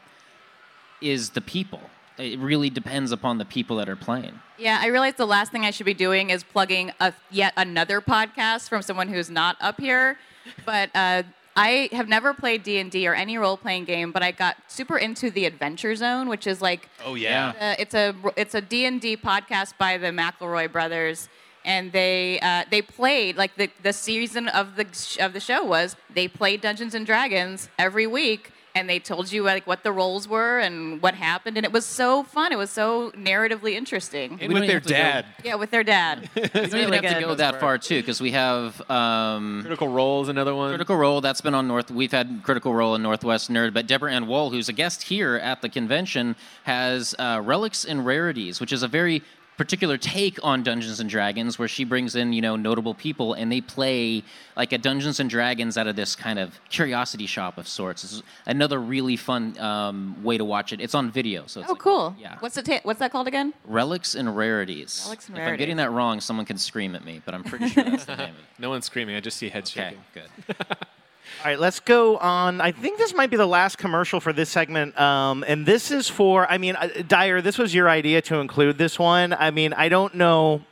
[1.01, 1.81] is the people.
[2.21, 4.39] It really depends upon the people that are playing.
[4.59, 8.01] Yeah, I realize the last thing I should be doing is plugging a, yet another
[8.01, 10.19] podcast from someone who's not up here.
[10.67, 11.23] But uh,
[11.57, 14.57] I have never played D and D or any role playing game, but I got
[14.69, 17.53] super into the Adventure Zone, which is like Oh, yeah.
[17.61, 21.29] uh, it's a it's a D and D podcast by the McElroy brothers,
[21.65, 25.65] and they uh, they played like the the season of the sh- of the show
[25.65, 29.93] was they played Dungeons and Dragons every week, and they told you like what the
[29.93, 32.53] roles were and what happened, and it was so fun.
[32.53, 34.39] It was so narratively interesting.
[34.41, 35.27] And with their dad.
[35.45, 36.29] Yeah, with their dad.
[36.41, 39.89] We don't even really have to go that far too, because we have um, Critical
[39.89, 40.71] Role is another one.
[40.71, 41.91] Critical Role that's been on North.
[41.91, 45.37] We've had Critical Role in Northwest Nerd, but Deborah Ann Woll, who's a guest here
[45.37, 49.23] at the convention, has uh, Relics and Rarities, which is a very
[49.61, 53.53] particular take on Dungeons and Dragons, where she brings in you know notable people and
[53.53, 54.25] they play
[54.57, 58.03] like a Dungeons and Dragons out of this kind of curiosity shop of sorts.
[58.05, 60.81] It's another really fun um, way to watch it.
[60.81, 62.17] It's on video, so it's Oh, like cool.
[62.19, 62.37] Yeah.
[62.41, 63.53] What's the ta- what's that called again?
[63.67, 65.03] Relics and Rarities.
[65.05, 67.69] Relics and if I'm getting that wrong, someone can scream at me, but I'm pretty
[67.69, 68.45] sure that's the name of it.
[68.59, 69.15] No one's screaming.
[69.15, 70.25] I just see heads Okay, shaking.
[70.49, 70.77] good.
[71.39, 72.61] All right, let's go on.
[72.61, 74.99] I think this might be the last commercial for this segment.
[75.01, 78.77] Um, and this is for, I mean, uh, Dyer, this was your idea to include
[78.77, 79.33] this one.
[79.33, 80.63] I mean, I don't know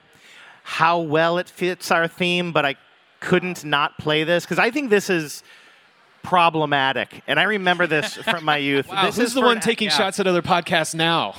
[0.64, 2.76] how well it fits our theme, but I
[3.20, 5.42] couldn't not play this because I think this is
[6.22, 7.22] problematic.
[7.26, 8.88] And I remember this from my youth.
[8.98, 9.96] Wow, this who's is the for one taking yeah.
[9.96, 11.34] shots at other podcasts now?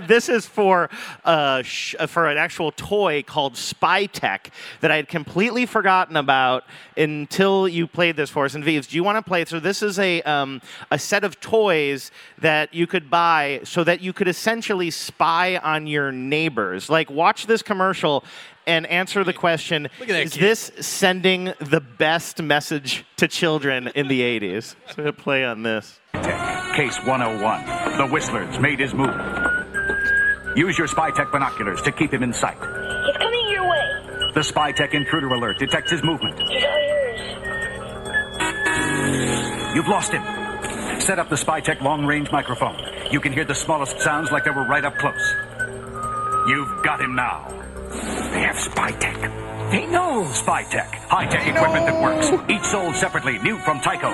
[0.06, 0.88] this is for
[1.24, 6.64] uh, sh- for an actual toy called Spy Tech that I had completely forgotten about
[6.96, 8.54] until you played this for us.
[8.54, 9.44] And Vives, do you want to play?
[9.44, 14.00] So this is a um, a set of toys that you could buy so that
[14.00, 16.88] you could essentially spy on your neighbors.
[16.88, 18.24] Like watch this commercial.
[18.66, 20.42] And answer the question: Look at that Is kid.
[20.42, 24.62] this sending the best message to children in the '80s?
[24.70, 26.00] So I'm gonna play on this.
[26.74, 27.98] Case 101.
[27.98, 29.14] The Whistlers made his move.
[30.56, 32.56] Use your Spytech binoculars to keep him in sight.
[32.56, 34.30] He's coming your way.
[34.34, 36.38] The Spytech intruder alert detects his movement.
[36.48, 37.20] He's all yours.
[39.74, 40.22] You've lost him.
[41.00, 42.78] Set up the Spytech long-range microphone.
[43.10, 45.34] You can hear the smallest sounds like they were right up close.
[46.48, 47.48] You've got him now.
[48.34, 49.70] They have Spytech.
[49.70, 50.92] They know Spytech.
[51.06, 52.32] High-tech equipment that works.
[52.50, 54.10] Each sold separately, new from Tyco.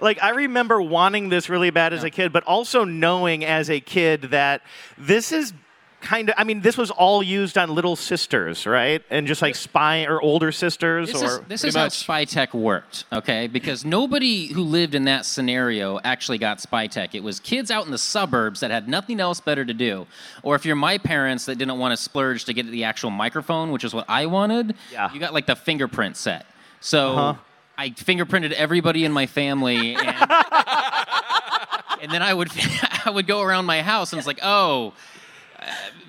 [0.00, 3.78] like I remember wanting this really bad as a kid, but also knowing as a
[3.78, 4.62] kid that
[4.98, 5.52] this is
[6.00, 9.02] kind of I mean, this was all used on little sisters, right?
[9.10, 12.54] And just like spy or older sisters This or is, this is how spy tech
[12.54, 13.46] worked, okay?
[13.48, 17.14] Because nobody who lived in that scenario actually got spy tech.
[17.14, 20.06] It was kids out in the suburbs that had nothing else better to do.
[20.42, 23.72] Or if you're my parents that didn't want to splurge to get the actual microphone,
[23.72, 25.12] which is what I wanted, Yeah.
[25.12, 26.46] you got like the fingerprint set.
[26.80, 27.34] So Uh-huh.
[27.76, 30.06] I fingerprinted everybody in my family and,
[32.02, 32.50] and then I would
[33.04, 34.92] I would go around my house and it's like, oh,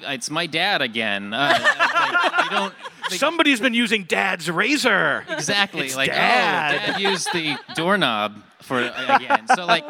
[0.02, 1.34] it's my dad again.
[1.34, 1.58] Uh,
[1.94, 2.74] like, you don't.
[3.10, 5.26] Somebody's been using dad's razor.
[5.30, 5.88] Exactly.
[5.88, 6.76] It's like, dad.
[6.76, 9.48] oh, dad used the doorknob for again.
[9.56, 9.86] So like,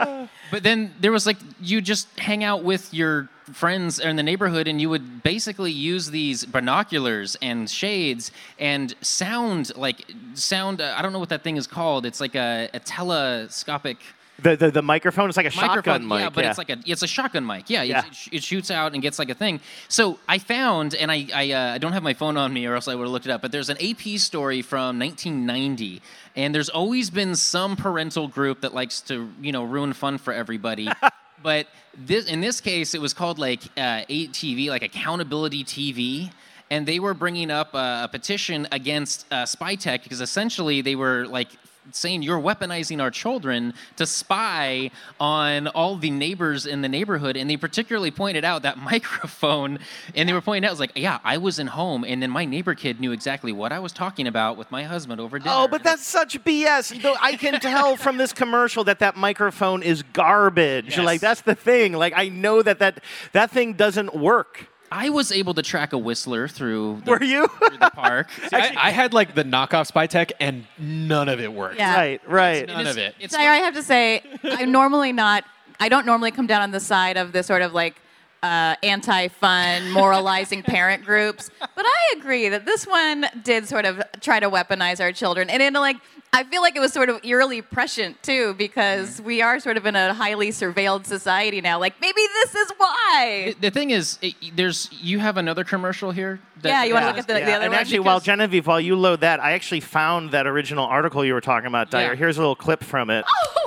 [0.51, 4.67] but then there was like you just hang out with your friends in the neighborhood,
[4.67, 10.81] and you would basically use these binoculars and shades and sound like sound.
[10.81, 12.05] Uh, I don't know what that thing is called.
[12.05, 13.97] It's like a, a telescopic.
[14.41, 16.19] The, the the microphone is like a microphone, shotgun mic.
[16.19, 17.69] Yeah, but it's like a it's a shotgun mic.
[17.69, 18.05] Yeah, Yeah.
[18.05, 19.59] It, it shoots out and gets like a thing.
[19.87, 22.75] So I found, and I I, uh, I don't have my phone on me, or
[22.75, 23.41] else I would have looked it up.
[23.41, 26.01] But there's an AP story from 1990,
[26.35, 30.33] and there's always been some parental group that likes to you know ruin fun for
[30.33, 30.89] everybody.
[31.43, 36.31] but this in this case, it was called like uh, 8TV, like Accountability TV.
[36.71, 41.49] And they were bringing up a petition against uh, Spytech because essentially they were like
[41.95, 47.49] saying you're weaponizing our children to spy on all the neighbors in the neighborhood and
[47.49, 49.79] they particularly pointed out that microphone
[50.15, 52.45] and they were pointing out was like yeah i was in home and then my
[52.45, 55.67] neighbor kid knew exactly what i was talking about with my husband over dinner Oh,
[55.67, 57.01] but that's such BS.
[57.01, 60.95] Though I can tell from this commercial that that microphone is garbage.
[60.95, 61.05] Yes.
[61.05, 61.93] Like that's the thing.
[61.93, 64.68] Like I know that that that thing doesn't work.
[64.91, 67.47] I was able to track a whistler through the, Were you?
[67.47, 71.51] through the park See, I, I had like the knockoff Spytech, and none of it
[71.51, 71.77] worked.
[71.77, 71.95] Yeah.
[71.95, 72.67] Right, right.
[72.67, 73.15] None of it.
[73.19, 75.43] it's Sire, I have to say, I'm normally not.
[75.79, 77.95] I don't normally come down on the side of the sort of like
[78.43, 84.39] uh, anti-fun, moralizing parent groups, but I agree that this one did sort of try
[84.39, 85.97] to weaponize our children, and in like.
[86.31, 89.87] I feel like it was sort of eerily prescient too, because we are sort of
[89.87, 91.79] in a highly surveilled society now.
[91.79, 93.55] Like maybe this is why.
[93.59, 97.17] the thing is it, there's you have another commercial here that- Yeah, you wanna look
[97.17, 97.79] at the- the other and one?
[97.81, 101.41] actually, while Genevieve, while you load that, I actually found that original article you were
[101.41, 102.09] talking about, Dyer.
[102.11, 102.15] Yeah.
[102.15, 103.25] Here's a little clip from it.
[103.25, 103.58] Won't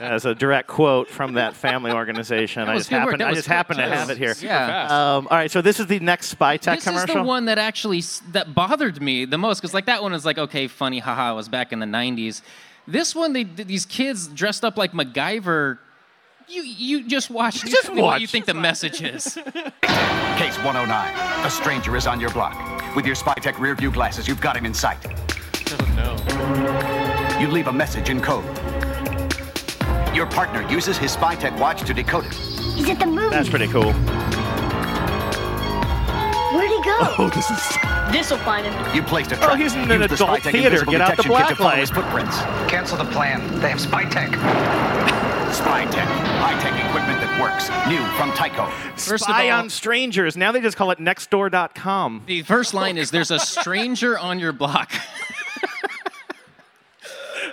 [0.00, 2.64] as a direct quote from that family organization.
[2.66, 3.04] That I just good work.
[3.04, 4.34] happen, That I just quick, happen to have it here.
[4.34, 4.92] Super fast.
[4.92, 7.06] Um, all right, so this is the next spy tech this commercial.
[7.06, 10.12] This is the one that actually that bothered me the most because like that one
[10.12, 12.42] is like okay funny haha it was back in the 90s
[12.86, 15.78] this one they these kids dressed up like MacGyver
[16.48, 18.30] you you just watch Just tell me what you watch.
[18.30, 19.34] think the message is
[20.38, 21.44] Case 109.
[21.44, 22.54] A stranger is on your block.
[22.94, 24.98] With your Spytech rear view glasses, you've got him in sight.
[25.64, 26.16] Doesn't know.
[27.40, 28.44] You leave a message in code.
[30.18, 32.32] Your partner uses his Spytech watch to decode it.
[32.76, 32.98] Is it.
[32.98, 33.28] The movie.
[33.30, 33.92] That's pretty cool.
[36.52, 36.96] Where'd he go?
[37.20, 37.78] Oh, this is.
[38.10, 38.96] This'll find him.
[38.96, 39.58] You placed a Oh, trap.
[39.60, 40.84] he's in an the adult Spytech theater.
[40.86, 41.88] Get out the detection black to light.
[41.88, 42.36] footprints.
[42.68, 43.60] Cancel the plan.
[43.60, 44.30] They have Spytech.
[45.52, 46.08] Spytech.
[46.40, 47.68] High-tech equipment that works.
[47.88, 48.68] New from Tyco.
[48.98, 50.36] First Spy all- on strangers.
[50.36, 52.22] Now they just call it nextdoor.com.
[52.26, 54.90] the first line is there's a stranger on your block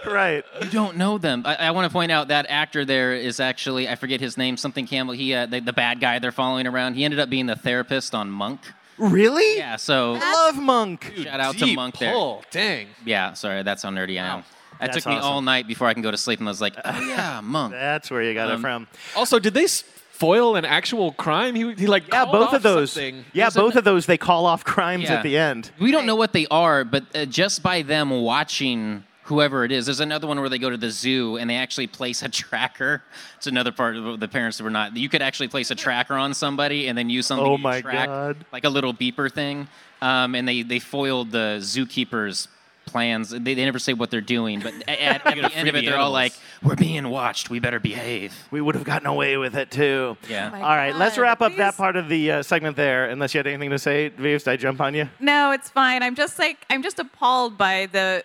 [0.07, 0.43] right.
[0.61, 3.87] you don't know them I, I want to point out that actor there is actually
[3.89, 6.95] I forget his name something Campbell he uh, the, the bad guy they're following around
[6.95, 8.61] he ended up being the therapist on Monk
[8.97, 9.57] Really?
[9.57, 11.11] yeah so I love Monk.
[11.17, 12.13] shout out to Deep Monk there.
[12.51, 12.87] Dang.
[13.05, 14.39] Yeah, sorry, that's how nerdy I am.
[14.39, 14.45] It
[14.79, 15.29] That's took me awesome.
[15.31, 17.71] all night before I can go to sleep, and I was like, oh yeah, monk.
[17.73, 18.87] That's where you got it Um, from.
[19.15, 21.55] Also, did they s- foil an actual crime?
[21.55, 22.91] He, he like Yeah, both off of those.
[22.91, 23.23] something.
[23.31, 24.05] Yeah, There's a- both of those.
[24.05, 25.13] They call off crimes Yeah.
[25.15, 25.71] at the end.
[25.79, 29.85] We don't know what they are, but uh, just by them watching whoever it is,
[29.85, 33.03] there's another one where they go to the zoo and they actually place a tracker.
[33.37, 34.95] It's another part of the parents that were not.
[34.95, 38.07] You could actually place a tracker on somebody and then use something Oh to track,
[38.07, 38.45] God.
[38.51, 39.67] like a little beeper thing.
[40.01, 42.47] Um, and they they foiled the zookeeper's
[42.85, 43.31] plans.
[43.31, 45.81] They, they never say what they're doing, but at, at, at the end of it,
[45.81, 47.49] the they're all like, "We're being watched.
[47.49, 50.17] We better behave." We would have gotten away with it too.
[50.29, 50.49] Yeah.
[50.49, 53.09] my All right, let's wrap up that part of the uh, segment there.
[53.09, 55.09] Unless you had anything to say, Vives, did I jump on you?
[55.19, 56.03] No, it's fine.
[56.03, 58.23] I'm just like I'm just appalled by the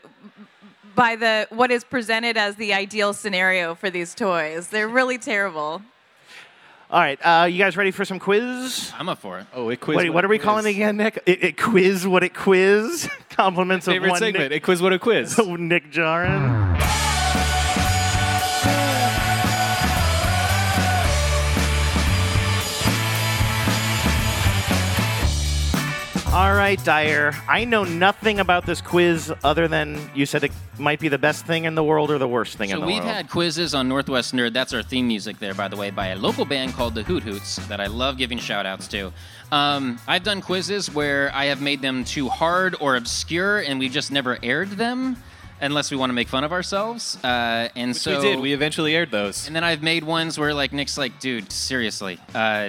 [0.94, 4.68] by the what is presented as the ideal scenario for these toys.
[4.68, 5.82] They're really terrible.
[6.90, 8.92] All right, uh, you guys ready for some quiz?
[8.98, 9.46] I'm up for it.
[9.54, 9.96] Oh, it quiz.
[9.96, 11.22] Wait, what are we calling it again, Nick?
[11.24, 13.08] It, it quiz what it quiz.
[13.30, 14.50] Compliments of Favorite one segment.
[14.50, 15.38] Nick, It quiz what a quiz.
[15.46, 17.19] Nick Jarin.
[26.32, 27.34] All right, Dyer.
[27.48, 31.44] I know nothing about this quiz other than you said it might be the best
[31.44, 32.92] thing in the world or the worst thing in the world.
[32.92, 34.52] So we've had quizzes on Northwest Nerd.
[34.52, 37.24] That's our theme music there, by the way, by a local band called the Hoot
[37.24, 39.12] Hoots that I love giving shout outs to.
[39.50, 43.90] Um, I've done quizzes where I have made them too hard or obscure, and we've
[43.90, 45.16] just never aired them
[45.60, 47.18] unless we want to make fun of ourselves.
[47.24, 48.40] Uh, and Which so we did.
[48.40, 49.48] We eventually aired those.
[49.48, 52.68] and then I've made ones where like Nick's like, dude, seriously, uh,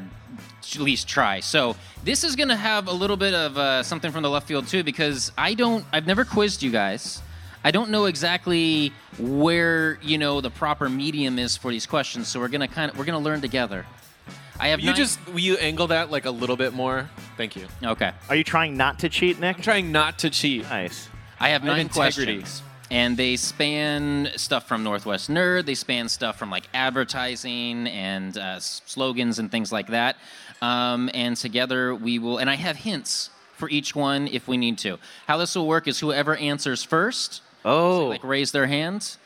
[0.75, 1.39] at least try.
[1.39, 4.67] So this is gonna have a little bit of uh, something from the left field
[4.67, 7.21] too, because I don't, I've never quizzed you guys.
[7.63, 12.39] I don't know exactly where you know the proper medium is for these questions, so
[12.39, 13.85] we're gonna kind of we're gonna learn together.
[14.59, 17.09] I have You nine- just will you angle that like a little bit more?
[17.37, 17.67] Thank you.
[17.83, 18.11] okay.
[18.29, 19.57] Are you trying not to cheat, Nick?
[19.57, 20.63] I'm trying not to cheat.
[20.63, 21.07] Nice.
[21.39, 22.37] I have I have nine integrity.
[22.41, 22.63] questions.
[22.91, 25.65] And they span stuff from Northwest Nerd.
[25.65, 30.17] They span stuff from like advertising and uh, slogans and things like that.
[30.61, 34.77] Um, and together we will, and I have hints for each one if we need
[34.79, 34.99] to.
[35.25, 38.07] How this will work is whoever answers first Oh.
[38.07, 39.17] like raise their hands.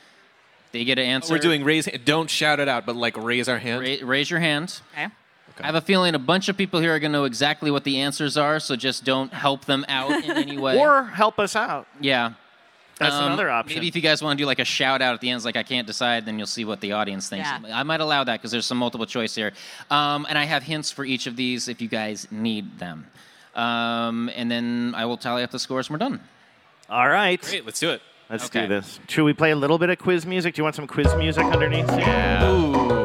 [0.71, 1.33] They get an answer.
[1.33, 1.87] We're doing raise.
[2.05, 3.81] Don't shout it out, but like raise our hand.
[3.81, 4.79] Ra- raise your hand.
[4.93, 5.07] Okay.
[5.61, 7.83] I have a feeling a bunch of people here are going to know exactly what
[7.85, 10.77] the answers are, so just don't help them out in any way.
[10.77, 11.87] Or help us out.
[11.99, 12.33] yeah.
[12.99, 13.75] That's Um, another option.
[13.77, 15.45] Maybe if you guys want to do like a shout out at the end, it's
[15.45, 17.47] like I can't decide, then you'll see what the audience thinks.
[17.47, 17.77] Yeah.
[17.77, 19.51] I might allow that because there's some multiple choice here.
[19.91, 23.07] Um, and I have hints for each of these if you guys need them.
[23.53, 26.21] Um, and then I will tally up the scores when we're done.
[26.89, 27.41] All right.
[27.41, 28.01] Great, let's do it.
[28.29, 28.61] Let's Okay.
[28.61, 28.99] do this.
[29.07, 30.55] Should we play a little bit of quiz music?
[30.55, 31.87] Do you want some quiz music underneath?
[31.97, 32.49] Yeah.
[32.49, 33.04] Ooh.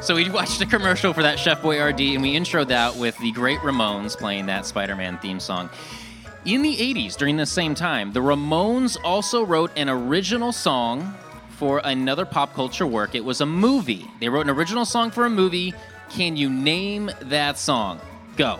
[0.00, 3.32] So we watched a commercial for that Chef Boyardee, and we introed that with the
[3.32, 5.68] great Ramones playing that Spider-Man theme song.
[6.46, 11.14] In the 80s, during the same time, the Ramones also wrote an original song
[11.50, 13.14] for another pop culture work.
[13.14, 14.06] It was a movie.
[14.20, 15.74] They wrote an original song for a movie.
[16.08, 18.00] Can you name that song?
[18.36, 18.58] Go.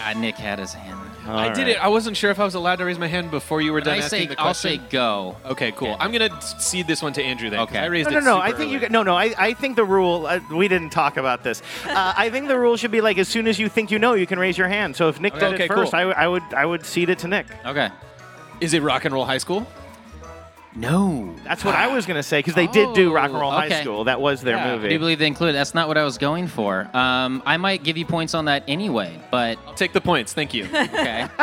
[0.00, 1.10] Ah, Nick had his hand.
[1.36, 1.76] I did it.
[1.82, 3.94] I wasn't sure if I was allowed to raise my hand before you were done
[3.94, 4.78] I asking say, the I'll question.
[4.80, 5.36] say go.
[5.44, 5.96] Okay, cool.
[6.00, 7.58] I'm gonna cede this one to Andrew then.
[7.58, 7.78] 'cause Okay.
[7.78, 8.34] I raised No, no, it no.
[8.36, 8.76] super I think you.
[8.76, 8.80] early.
[8.80, 9.16] get- No, no.
[9.16, 10.26] I, I think the rule.
[10.26, 11.62] Uh, we didn't talk about this.
[11.88, 14.14] Uh, I think the rule should be like as soon as you think you know,
[14.14, 14.94] you can raise your hand.
[14.96, 15.98] So if Nick did Okay, it first, cool.
[15.98, 17.46] I, w- I would I would cede it to Nick.
[17.66, 17.88] Okay.
[18.60, 19.66] Is it Rock and Roll High School?
[20.78, 21.34] No.
[21.44, 23.82] That's what I was gonna say because they did do Rock and Roll High.
[23.82, 24.04] School.
[24.04, 24.68] That was their movie.
[24.68, 24.98] I do movie.
[24.98, 25.54] believe they included.
[25.54, 26.88] That's not what I was going for.
[26.96, 30.32] Um, I might give you points on that anyway, but I'll take the points.
[30.32, 30.64] Thank you.
[30.74, 31.26] okay.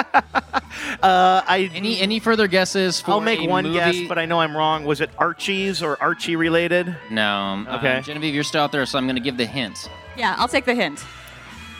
[1.01, 3.77] Uh, I any any further guesses for I'll make a one movie?
[3.77, 4.83] guess, but I know I'm wrong.
[4.83, 6.95] Was it Archie's or Archie related?
[7.09, 7.25] no.
[7.25, 8.01] um, Okay.
[8.03, 9.89] Genevieve, you're still out there, so I'm going to give the hint.
[10.17, 11.03] Yeah, I'll take the hint.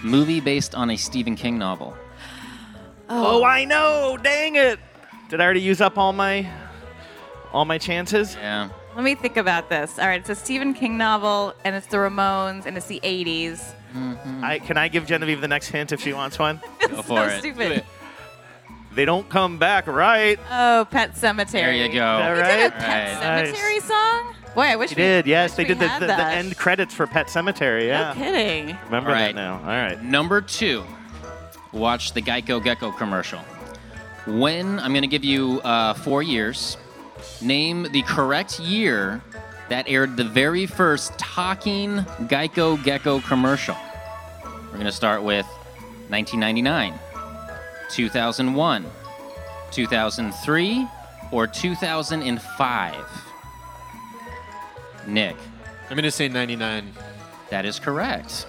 [0.02, 1.96] Movie based on a Stephen King novel.
[3.10, 4.18] Oh, I know.
[4.22, 4.80] Dang it!
[5.30, 6.50] Did I already use up all my
[7.56, 8.36] all my chances?
[8.36, 8.70] Yeah.
[8.96, 9.98] Let me think about this.
[9.98, 13.74] All right, it's a Stephen King novel, and it's the Ramones, and it's the 80s.
[14.44, 16.60] I, can I give Genevieve the next hint if she wants one?
[16.90, 17.40] Go for so it.
[17.40, 17.84] stupid.
[18.94, 20.38] They don't come back, right?
[20.52, 21.52] Oh, Pet Sematary.
[21.52, 22.06] There you go.
[22.06, 22.58] All They right.
[22.58, 23.54] did a Pet Right.
[23.56, 24.36] Sematary song?
[24.54, 25.56] Boy, I wish They we did, yes.
[25.56, 28.14] They did the, the, the end credits for Pet Sematary, yeah.
[28.14, 28.78] No kidding.
[28.86, 29.36] Remember All that right.
[29.36, 29.56] now.
[29.60, 30.02] All right.
[30.02, 30.84] Number two,
[31.74, 33.40] watch the Geico Gecko commercial.
[34.28, 36.78] When, I'm going to give you uh, four years.
[37.42, 39.22] Name the correct year
[39.70, 41.98] that aired the very first talking
[42.28, 43.76] Geico Gecko commercial.
[44.66, 45.46] We're going to start with
[46.10, 46.94] 1999,
[47.92, 48.86] 2001,
[49.72, 50.88] 2003,
[51.32, 52.96] or 2005.
[55.08, 55.36] Nick,
[55.90, 56.92] I'm gonna say 99.
[57.50, 58.48] that is correct.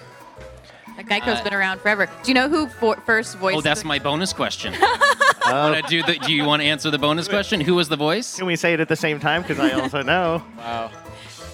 [0.95, 2.07] That Geico's Uh, been around forever.
[2.23, 4.73] Do you know who for, first voiced Oh, that's the- my bonus question.
[5.51, 7.59] Wanna do, the, do you want to answer the bonus question?
[7.61, 8.37] Who was the voice?
[8.37, 9.41] Can we say it at the same time?
[9.41, 10.43] Because I also know.
[10.57, 10.91] Wow.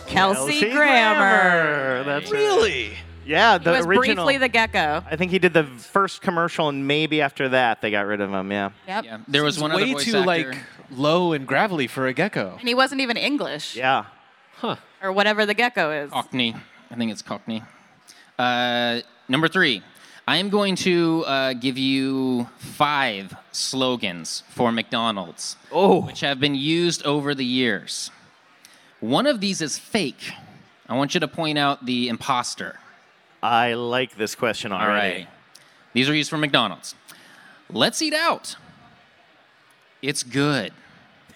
[0.08, 2.04] Kelsey, Grammer.
[2.04, 2.94] That's Really?
[3.26, 4.26] Yeah, He was original.
[4.26, 5.02] briefly the gecko.
[5.10, 8.30] I think he did the first commercial, and maybe after that they got rid of
[8.30, 8.52] him.
[8.52, 8.72] Yeah.
[8.88, 9.06] Yep.
[9.06, 10.26] Yeah, there was Seems one other way voice too actor.
[10.26, 10.58] like
[10.92, 12.58] low and gravelly for a gecko.
[12.60, 14.06] And he wasn't even English Yeah.
[14.58, 14.76] Huh.
[15.02, 16.12] or whatever the gecko is.
[16.12, 16.54] Cockney.
[16.92, 17.64] I think it's Cockney.
[18.38, 19.82] Uh, number three.
[20.26, 26.02] I am going to uh, give you five slogans for McDonald's, Oh.
[26.06, 28.10] which have been used over the years.
[29.02, 30.32] One of these is fake.
[30.88, 32.80] I want you to point out the imposter.
[33.42, 35.16] I like this question All already.
[35.24, 35.28] right.
[35.92, 36.96] These are used for McDonald's.
[37.70, 38.56] Let's eat out.
[40.02, 40.72] It's good.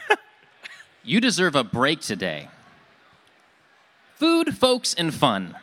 [1.04, 2.48] you deserve a break today.
[4.16, 5.58] Food, folks, and fun.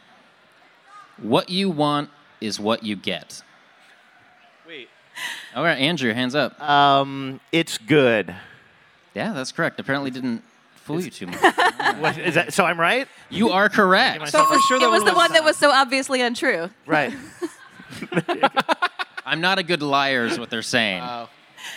[1.16, 2.10] What you want
[2.40, 3.42] is what you get.
[4.66, 4.88] Wait.
[5.54, 6.60] All right, Andrew, hands up.
[6.60, 8.34] Um, it's good.
[9.14, 9.78] Yeah, that's correct.
[9.78, 10.42] Apparently didn't
[10.74, 11.40] fool you too much.
[11.98, 13.06] What, is that, so I'm right?
[13.30, 14.28] You are correct.
[14.30, 16.22] So it was, sure that it was one the was- one that was so obviously
[16.22, 16.70] untrue.
[16.86, 17.12] Right.
[19.26, 21.00] I'm not a good liar, is what they're saying.
[21.02, 21.28] Wow.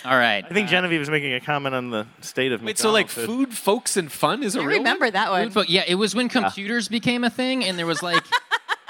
[0.05, 0.43] All right.
[0.43, 3.53] I think Genevieve was making a comment on the state of Wait, so like food,
[3.53, 5.45] folks, and fun is a I real remember that one.
[5.49, 8.23] Food fo- yeah, it was when computers became a thing, and there was like,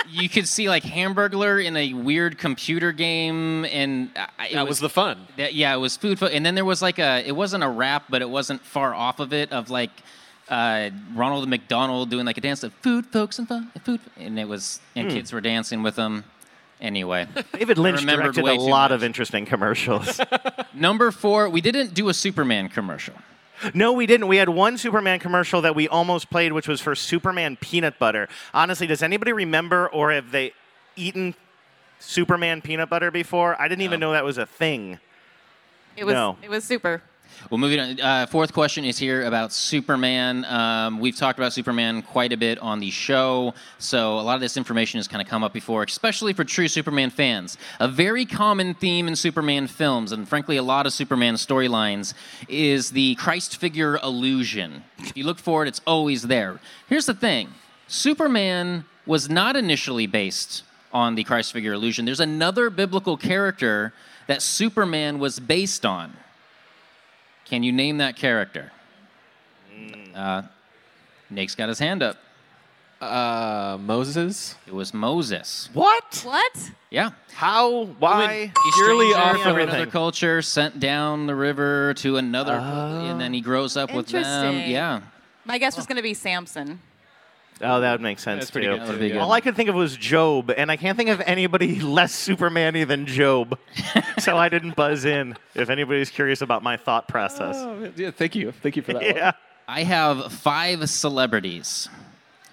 [0.10, 4.80] you could see like Hamburglar in a weird computer game, and I- it That was
[4.80, 5.28] the fun.
[5.38, 6.20] that, yeah, it was food.
[6.20, 8.94] Fo- and then there was like a, it wasn't a rap, but it wasn't far
[8.94, 9.92] off of it, of like
[10.50, 14.40] uh, Ronald McDonald doing like a dance of food, folks, and fun, and food, and
[14.40, 15.18] it was, and Hmm.
[15.18, 16.24] kids were dancing with them.
[16.80, 18.96] Anyway, David Lynch directed a lot much.
[18.96, 20.22] of interesting commercials.
[20.74, 23.16] number four, we didn't do a Superman commercial.
[23.74, 24.28] No, we didn't.
[24.28, 28.28] We had one Superman commercial that we almost played, which was for Superman peanut butter.
[28.54, 30.54] Honestly, does anybody remember or have they
[30.96, 31.36] eaten
[32.00, 33.60] Superman peanut butter before?
[33.60, 35.00] I didn't even know that was a thing.
[35.96, 36.38] It was No.
[36.44, 37.02] it was super.
[37.50, 38.02] Well, moving on.
[38.02, 40.44] Uh, fourth question is here about Superman.
[40.46, 44.42] Um, we've talked about Superman quite a bit on the show, so a lot of
[44.42, 47.58] this information has kind of come up before, especially for true Superman fans.
[47.80, 52.14] A very common theme in Superman films, and frankly, a lot of Superman storylines,
[52.50, 54.84] is the Christ figure illusion.
[54.98, 56.60] If you look for it, it's always there.
[56.90, 57.50] Here's the thing
[57.88, 62.04] Superman was not initially based on the Christ figure illusion.
[62.04, 63.94] There's another biblical character
[64.26, 66.14] that Superman was based on.
[67.50, 68.72] Can you name that character?
[70.14, 70.44] Uh,
[71.30, 72.18] Nate's got his hand up.
[73.00, 74.56] Uh, Moses.
[74.66, 75.70] It was Moses.
[75.74, 76.22] What?
[76.26, 76.72] What?
[76.90, 77.12] Yeah.
[77.34, 77.86] How?
[78.00, 78.52] Why?
[78.64, 79.92] He's Purely off from another everything.
[79.92, 84.70] culture, sent down the river to another, and then he grows up with them.
[84.70, 85.02] Yeah.
[85.46, 86.80] My guess was going to be Samson.
[87.62, 88.74] Oh, that would make sense That's pretty too.
[88.74, 89.22] good, That would be too, good.
[89.22, 92.84] All I could think of was Job, and I can't think of anybody less Superman-y
[92.84, 93.58] than Job.
[94.20, 95.36] so I didn't buzz in.
[95.56, 97.56] If anybody's curious about my thought process.
[97.58, 98.52] Oh, yeah, thank you.
[98.52, 99.32] Thank you for that yeah.
[99.68, 101.90] I have five celebrities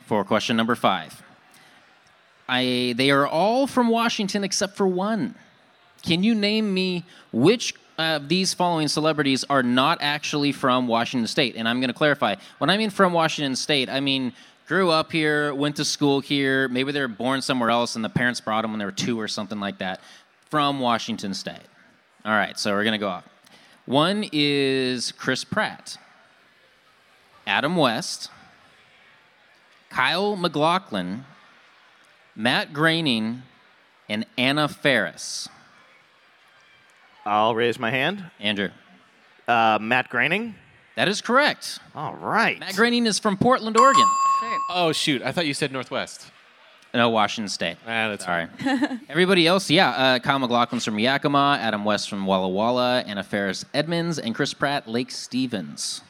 [0.07, 1.23] for question number five.
[2.49, 5.35] I they are all from Washington except for one.
[6.03, 11.55] Can you name me which of these following celebrities are not actually from Washington State?
[11.57, 12.35] And I'm going to clarify.
[12.59, 14.33] When I mean from Washington State, I mean
[14.67, 16.69] grew up here, went to school here.
[16.69, 19.21] Maybe they were born somewhere else, and the parents brought them when they were two
[19.21, 20.01] or something like that.
[20.51, 21.57] From Washington State.
[22.25, 23.29] All right, so we're going to go off.
[23.87, 25.99] One is Chris Pratt.
[27.47, 28.31] Adam West,
[29.91, 31.27] Kyle MacLachlan,
[32.35, 33.43] Matt Groening,
[34.09, 35.49] and Anna Faris.
[37.27, 38.25] I'll raise my hand.
[38.41, 38.71] Andrew.
[39.47, 40.55] Uh, Matt Groening.
[40.97, 41.81] That is correct.
[41.95, 42.59] All right.
[42.59, 44.07] Matt Groening is from Portland, Oregon.
[44.71, 45.23] Oh shoot!
[45.23, 46.31] I thought you said Northwest.
[46.95, 47.77] No, Washington State.
[47.85, 48.47] Ah, that's Sorry.
[49.09, 49.91] Everybody else, yeah.
[49.91, 54.55] Uh, Kyle MacLachlan's from Yakima, Adam West from Walla Walla, Anna Faris Edmonds, and Chris
[54.55, 56.03] Pratt Lake Stevens.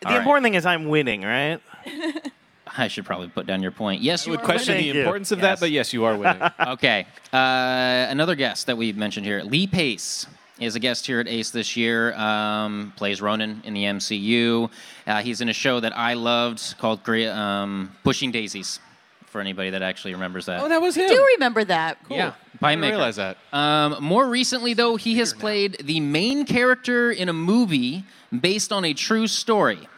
[0.00, 0.18] The All right.
[0.18, 1.60] important thing is I'm winning, right?
[2.78, 4.02] I should probably put down your point.
[4.02, 4.92] Yes, I you would question winning.
[4.92, 6.42] the importance of that, but yes, you are winning.
[6.60, 7.06] okay.
[7.32, 10.26] Uh, another guest that we've mentioned here, Lee Pace,
[10.62, 12.14] is a guest here at Ace this year.
[12.14, 14.70] Um, plays Ronan in the MCU.
[15.06, 18.80] Uh, he's in a show that I loved called um, Pushing Daisies.
[19.26, 20.60] For anybody that actually remembers that.
[20.60, 21.06] oh, that was him.
[21.06, 21.96] I do remember that.
[22.04, 22.18] Cool.
[22.18, 22.96] Yeah, I Pie didn't Maker.
[22.96, 23.38] realize that.
[23.50, 28.04] Um, more recently, though, he has played the main character in a movie
[28.38, 29.88] based on a true story.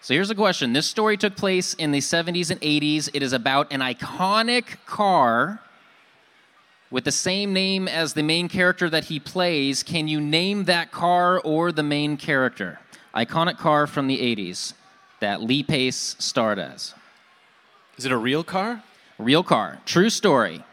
[0.00, 0.72] So here's a question.
[0.72, 3.08] This story took place in the 70s and 80s.
[3.14, 5.60] It is about an iconic car
[6.90, 9.82] with the same name as the main character that he plays.
[9.82, 12.78] Can you name that car or the main character?
[13.14, 14.74] Iconic car from the 80s
[15.20, 16.94] that Lee Pace starred as.
[17.96, 18.82] Is it a real car?
[19.18, 19.78] Real car.
[19.86, 20.64] True story.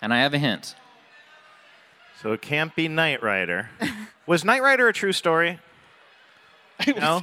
[0.00, 0.74] And I have a hint.
[2.22, 3.68] So it can't be Knight Rider.
[4.26, 5.58] was Knight Rider a true story?
[6.96, 7.22] No.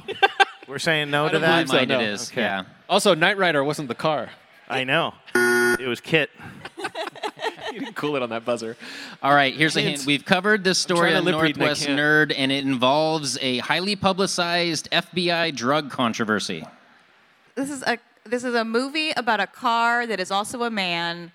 [0.66, 1.66] We're saying no I to don't that.
[1.66, 2.00] believe so, no.
[2.00, 2.40] it is, Okay.
[2.40, 2.64] yeah.
[2.88, 4.30] Also, Knight Rider wasn't the car.
[4.68, 5.12] I know.
[5.34, 6.30] It was KITT.
[7.74, 8.76] You didn't cool it on that buzzer.
[9.22, 9.96] All right, here's a Hint.
[9.98, 10.06] hint.
[10.06, 11.98] We've covered this story trying to on lip read and I Northwest can't.
[12.00, 16.66] Nerd, and it involves a highly publicized FBI drug controversy.
[17.54, 21.32] This is a this is a movie about a car that is also a man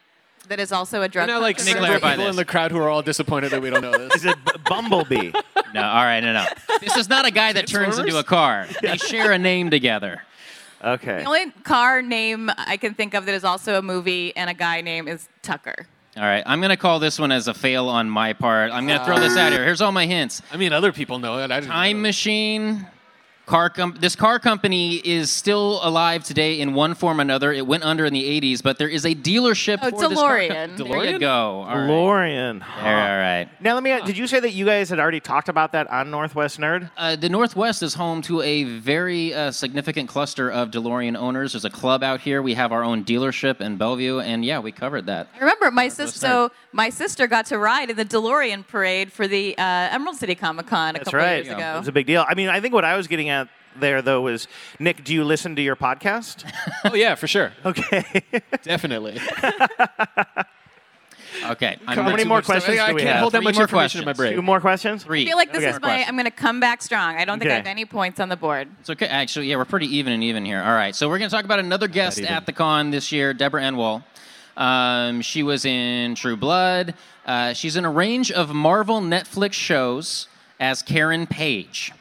[0.47, 1.27] that is also a drug.
[1.27, 2.31] You know, like Let me several clarify people this.
[2.31, 4.15] in the crowd who are all disappointed that we don't know this.
[4.15, 5.31] Is it B- Bumblebee?
[5.73, 6.45] No, all right, no, no.
[6.81, 8.67] This is not a guy that turns into a car.
[8.81, 10.21] They share a name together.
[10.83, 11.19] Okay.
[11.19, 14.53] The only car name I can think of that is also a movie and a
[14.53, 15.87] guy name is Tucker.
[16.17, 18.71] All right, I'm going to call this one as a fail on my part.
[18.71, 19.65] I'm going to throw this out here.
[19.65, 20.41] Here's all my hints.
[20.49, 21.51] I mean, other people know it.
[21.51, 22.03] I didn't Time know.
[22.03, 22.87] machine.
[23.45, 27.51] Car com- this car company is still alive today in one form or another.
[27.51, 30.39] It went under in the 80s, but there is a dealership Oh, for this car.
[30.39, 30.77] DeLorean.
[30.77, 31.61] There you go.
[31.61, 31.87] All right.
[31.87, 32.59] DeLorean.
[32.81, 33.47] There, all right.
[33.59, 34.01] Now let me.
[34.03, 36.89] Did you say that you guys had already talked about that on Northwest Nerd?
[36.97, 41.53] Uh, the Northwest is home to a very uh, significant cluster of DeLorean owners.
[41.53, 42.41] There's a club out here.
[42.41, 45.27] We have our own dealership in Bellevue, and yeah, we covered that.
[45.35, 46.17] I remember my sister.
[46.17, 50.33] So my sister got to ride in the DeLorean parade for the uh, Emerald City
[50.33, 51.45] Comic Con a That's couple right.
[51.45, 51.75] years ago.
[51.75, 52.25] It was a big deal.
[52.27, 53.34] I mean, I think what I was getting at
[53.79, 54.47] there though is
[54.79, 55.03] Nick.
[55.03, 56.43] Do you listen to your podcast?
[56.85, 57.51] Oh yeah, for sure.
[57.65, 58.23] Okay.
[58.63, 59.19] Definitely.
[61.47, 61.77] Okay.
[61.85, 63.19] I'm How many more questions I do we can't have?
[63.19, 64.37] hold that Three much more information in my questions.
[64.37, 65.03] Two more questions.
[65.03, 65.23] Three.
[65.23, 65.69] I feel like this Okay.
[65.71, 66.03] is my.
[66.05, 67.17] I'm going to come back strong.
[67.17, 67.57] I don't think I Okay.
[67.57, 68.69] have any points on the board.
[68.79, 69.05] It's okay.
[69.07, 70.61] Actually, yeah, we're pretty even and even here.
[70.63, 70.95] All right.
[70.95, 72.31] So we're going to talk about another guest even.
[72.31, 74.01] at the con this year, Deborah Ann Woll.
[74.55, 76.93] Um, she was in True Blood.
[77.25, 80.27] Uh, she's in a range of Marvel Netflix shows
[80.59, 81.91] as Karen Page.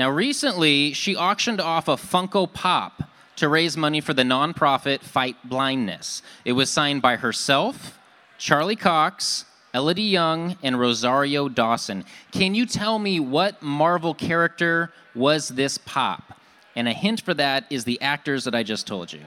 [0.00, 3.02] Now, recently, she auctioned off a Funko Pop
[3.36, 6.22] to raise money for the nonprofit Fight Blindness.
[6.42, 7.98] It was signed by herself,
[8.38, 9.44] Charlie Cox,
[9.74, 12.06] Elodie Yung, and Rosario Dawson.
[12.32, 16.32] Can you tell me what Marvel character was this pop?
[16.74, 19.20] And a hint for that is the actors that I just told you.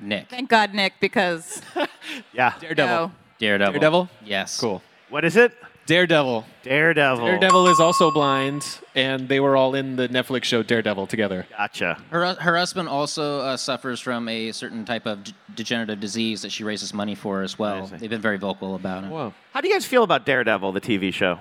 [0.00, 0.30] Nick.
[0.30, 1.60] Thank God, Nick, because
[2.32, 2.54] Yeah.
[2.58, 3.08] Daredevil.
[3.08, 3.12] No.
[3.38, 3.72] Daredevil.
[3.72, 4.08] Daredevil?
[4.24, 4.58] Yes.
[4.58, 4.82] Cool.
[5.10, 5.52] What is it?
[5.88, 6.44] Daredevil.
[6.64, 7.24] Daredevil.
[7.24, 8.62] Daredevil is also blind,
[8.94, 11.46] and they were all in the Netflix show Daredevil together.
[11.56, 11.96] Gotcha.
[12.10, 16.52] Her, her husband also uh, suffers from a certain type of d- degenerative disease that
[16.52, 17.86] she raises money for as well.
[17.86, 19.06] They've been very vocal about it.
[19.06, 19.32] Whoa.
[19.54, 21.38] How do you guys feel about Daredevil, the TV show?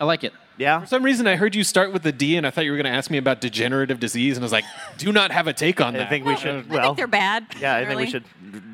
[0.00, 0.32] I like it.
[0.62, 0.80] Yeah.
[0.80, 2.76] For some reason, I heard you start with the D, and I thought you were
[2.76, 4.64] going to ask me about degenerative disease, and I was like,
[4.96, 6.06] do not have a take on that.
[6.06, 6.70] I think we should.
[6.70, 7.46] I Well, think they're bad.
[7.60, 8.24] yeah, I think we should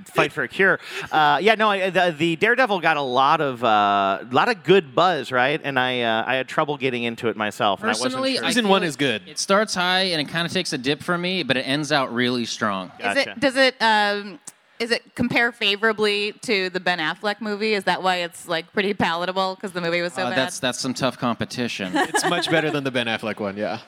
[0.06, 0.78] fight for a cure.
[1.10, 4.94] Uh, yeah, no, I, the, the Daredevil got a lot of uh, lot of good
[4.94, 5.60] buzz, right?
[5.62, 7.80] And I uh, I had trouble getting into it myself.
[7.80, 8.44] and I wasn't Personally, sure.
[8.44, 9.22] Season feel one is good.
[9.26, 11.92] It starts high and it kind of takes a dip for me, but it ends
[11.92, 12.90] out really strong.
[12.98, 14.38] Is it, does it um,
[14.78, 17.74] is it compare favorably to the Ben Affleck movie?
[17.74, 20.38] Is that why it's like pretty palatable because the movie was so Uh, bad?
[20.38, 21.92] that's that's some tough competition.
[21.96, 23.80] It's much better than the Ben Affleck one, yeah.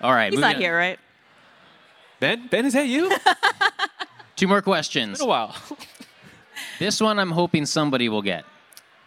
[0.00, 0.60] All right, He's not on.
[0.60, 0.98] here, right?
[2.20, 2.46] Ben?
[2.48, 3.10] Ben, is that you?
[4.36, 5.18] Two more questions.
[5.18, 5.54] Been a while.
[6.78, 8.44] This one I'm hoping somebody will get.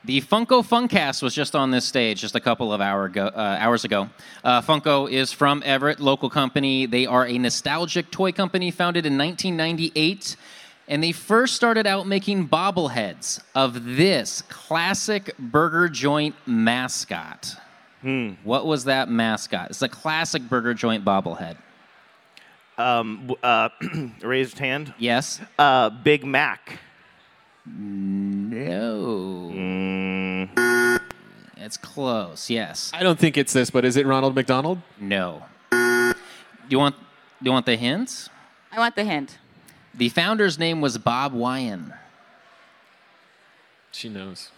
[0.05, 3.57] The Funko Funcast was just on this stage just a couple of hour ago, uh,
[3.59, 4.09] hours ago.
[4.43, 6.85] Uh, Funko is from Everett, local company.
[6.85, 10.35] They are a nostalgic toy company founded in 1998.
[10.87, 17.55] And they first started out making bobbleheads of this classic burger joint mascot.
[18.43, 19.69] What was that mascot?
[19.69, 21.55] It's a classic burger joint bobblehead.
[22.77, 23.69] Um, uh,
[24.21, 24.93] raised hand.
[24.97, 25.39] Yes.
[25.57, 26.79] Uh, Big Mac.
[27.65, 29.51] No.
[29.53, 30.99] Mm.
[31.57, 32.91] It's close, yes.
[32.93, 34.81] I don't think it's this, but is it Ronald McDonald?
[34.99, 35.43] No.
[35.71, 36.15] Do
[36.69, 38.27] you want do you want the hint?
[38.71, 39.37] I want the hint.
[39.93, 41.95] The founder's name was Bob Wian.
[43.91, 44.49] She knows.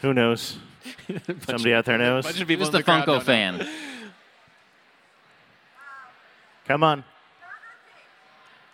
[0.00, 0.58] Who knows?
[1.46, 2.24] Somebody out there knows.
[2.24, 3.68] bunch of people was in the the Funko fan.
[6.66, 7.04] Come on.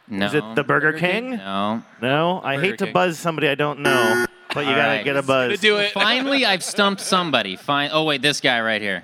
[0.06, 0.26] No.
[0.26, 1.30] Is it the Burger, Burger King?
[1.30, 1.36] King?
[1.38, 1.82] No.
[2.00, 5.04] No, I Burger hate to buzz somebody I don't know, but you All gotta right.
[5.04, 5.61] get a buzz.
[5.61, 5.92] Do it.
[5.92, 7.56] Finally, I've stumped somebody.
[7.56, 7.90] Fine.
[7.92, 9.02] Oh wait, this guy right here.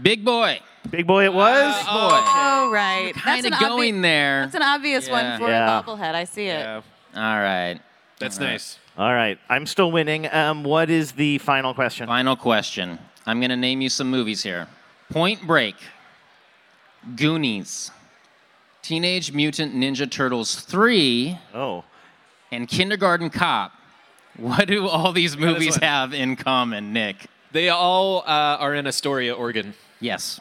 [0.00, 0.60] Big boy.
[0.90, 1.74] Big boy, it was.
[1.84, 1.88] Boy.
[1.90, 3.12] Oh, right.
[3.14, 4.42] Kind That's of an obvi- going there.
[4.42, 5.12] That's an obvious Yeah.
[5.12, 5.78] one for Yeah.
[5.78, 6.14] a bobblehead.
[6.14, 6.58] I see it.
[6.60, 6.80] Yeah,
[7.16, 7.80] All right.
[8.18, 8.52] that's All right.
[8.52, 8.78] nice.
[8.96, 10.32] All right, I'm still winning.
[10.32, 12.06] Um, what is the final question?
[12.06, 12.98] Final question.
[13.26, 14.68] I'm going to name you some movies here
[15.10, 15.74] Point Break,
[17.16, 17.90] Goonies,
[18.82, 21.84] Teenage Mutant Ninja Turtles 3, Oh,
[22.52, 23.72] and Kindergarten Cop.
[24.36, 27.26] What do all these movies have in common, Nick?
[27.52, 29.74] They all uh, are in Astoria, Oregon.
[30.00, 30.40] Yes.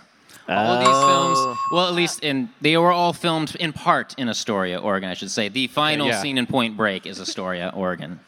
[0.49, 1.07] All of these Oh.
[1.45, 5.13] films, well, at least in, they were all filmed in part in Astoria, Oregon, I
[5.13, 5.47] should say.
[5.47, 6.21] The final yeah.
[6.21, 8.19] scene in Point Break is Astoria, Oregon.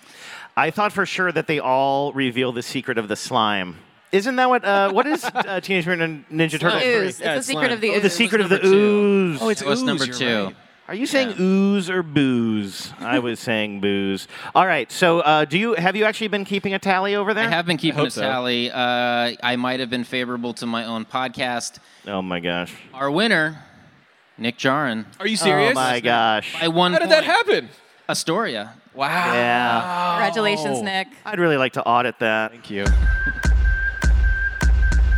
[0.55, 3.78] I thought for sure that they all reveal the secret of the slime.
[4.13, 4.63] Isn't that what?
[4.63, 6.82] Uh, what is uh, Teenage Mutant Ninja Turtles?
[6.84, 6.95] The ooze.
[6.95, 7.71] Yeah, it's the it's secret slime.
[7.73, 8.01] of the Oh, ooze.
[8.03, 8.78] the secret of the number two.
[8.78, 9.41] ooze.
[9.41, 10.43] Oh, it's That was ooze, number you're two.
[10.45, 10.55] right.
[10.88, 11.36] Are you saying Yeah.
[11.41, 12.93] ooze or booze?
[12.99, 14.27] I was saying booze.
[14.53, 14.91] All right.
[14.91, 17.47] So, uh, do you have you actually been keeping a tally over there?
[17.47, 18.21] I have been keeping a so.
[18.21, 18.69] tally.
[18.71, 21.79] Uh, I might have been favorable to my own podcast.
[22.07, 22.71] Oh my gosh.
[22.93, 23.63] Our winner,
[24.38, 25.71] Nick Jarin, Are you serious?
[25.71, 26.53] Oh my gosh.
[26.61, 27.21] by one How did point.
[27.21, 27.69] that happen?
[28.07, 28.75] Astoria.
[28.93, 29.33] Wow.
[29.33, 30.11] Yeah.
[30.17, 31.07] Congratulations, Nick.
[31.25, 32.51] I'd really like to audit that.
[32.51, 32.86] Thank you.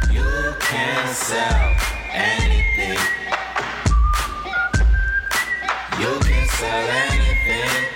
[0.10, 0.24] You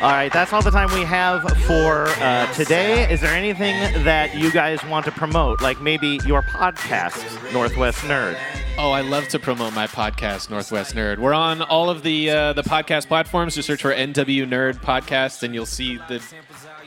[0.02, 3.12] All right, that's all the time we have for uh, today.
[3.12, 8.38] Is there anything that you guys want to promote, like maybe your podcast, Northwest Nerd?
[8.78, 11.20] Oh, I love to promote my podcast, Northwest Nerd.
[11.20, 13.54] We're on all of the uh, the podcast platforms.
[13.54, 16.24] Just search for NW Nerd Podcast, and you'll see the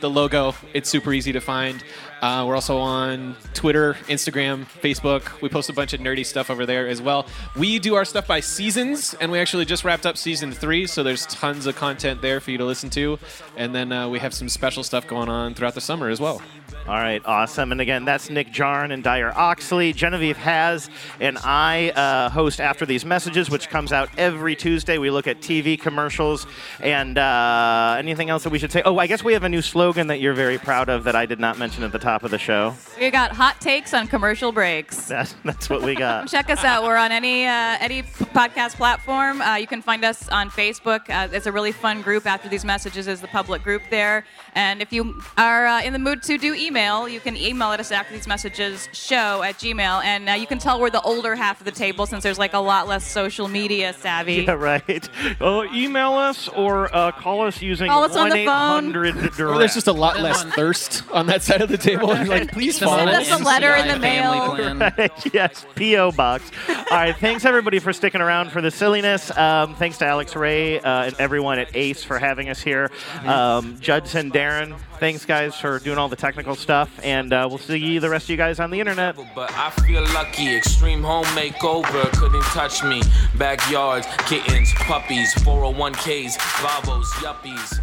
[0.01, 0.53] the logo.
[0.73, 1.81] It's super easy to find.
[2.21, 5.39] Uh, we're also on Twitter, Instagram, Facebook.
[5.41, 7.27] We post a bunch of nerdy stuff over there as well.
[7.55, 11.01] We do our stuff by seasons, and we actually just wrapped up season three, so
[11.01, 13.19] there's tons of content there for you to listen to.
[13.55, 16.41] And then uh, we have some special stuff going on throughout the summer as well.
[16.87, 17.71] All right, awesome.
[17.71, 19.91] And again, that's Nick Jarn and Dyer Oxley.
[19.91, 20.87] Genevieve Has
[21.19, 24.99] and I uh, host After These Messages, which comes out every Tuesday.
[24.99, 26.45] We look at TV commercials
[26.79, 28.83] and uh, anything else that we should say.
[28.85, 31.25] Oh, I guess we have a new slogan that you're very proud of that I
[31.25, 32.75] did not mention at the top of the show.
[32.99, 35.07] We got hot takes on commercial breaks.
[35.15, 36.27] That's, that's what we got.
[36.29, 36.83] Check us out.
[36.83, 39.41] We're on any uh, any podcast platform.
[39.41, 41.09] Uh, you can find us on Facebook.
[41.09, 42.27] Uh, it's a really fun group.
[42.27, 44.25] After these messages is the public group there,
[44.55, 47.91] And if you are uh, in the mood to do email, you can email us
[47.91, 50.03] after these messages show at Gmail.
[50.03, 52.53] And uh, you can tell we're the older half of the table since there's like
[52.53, 54.45] a lot less social media savvy.
[54.45, 55.09] Yeah, right.
[55.41, 59.73] Oh, email us or uh, call us using Call us on the 1-800 Or there's
[59.73, 62.15] just a lot less thirst on that side of the table.
[62.15, 64.55] You're like, please follow Send us a letter in the mail.
[64.85, 66.11] Right, yes, P.O.
[66.11, 66.51] Box.
[66.69, 69.35] All right, thanks everybody for sticking around for the silliness.
[69.35, 72.91] Um, thanks to Alex Ray uh, and everyone at Ace for having us here.
[73.25, 77.97] Um, Judson, Darren, thanks guys for doing all the technical stuff, and uh, we'll see
[77.97, 79.15] the rest of you guys on the internet.
[79.33, 80.55] But I feel lucky.
[80.55, 83.01] Extreme home makeover couldn't touch me.
[83.39, 87.79] Backyards, kittens, puppies, 401ks, Volvos, yuppies.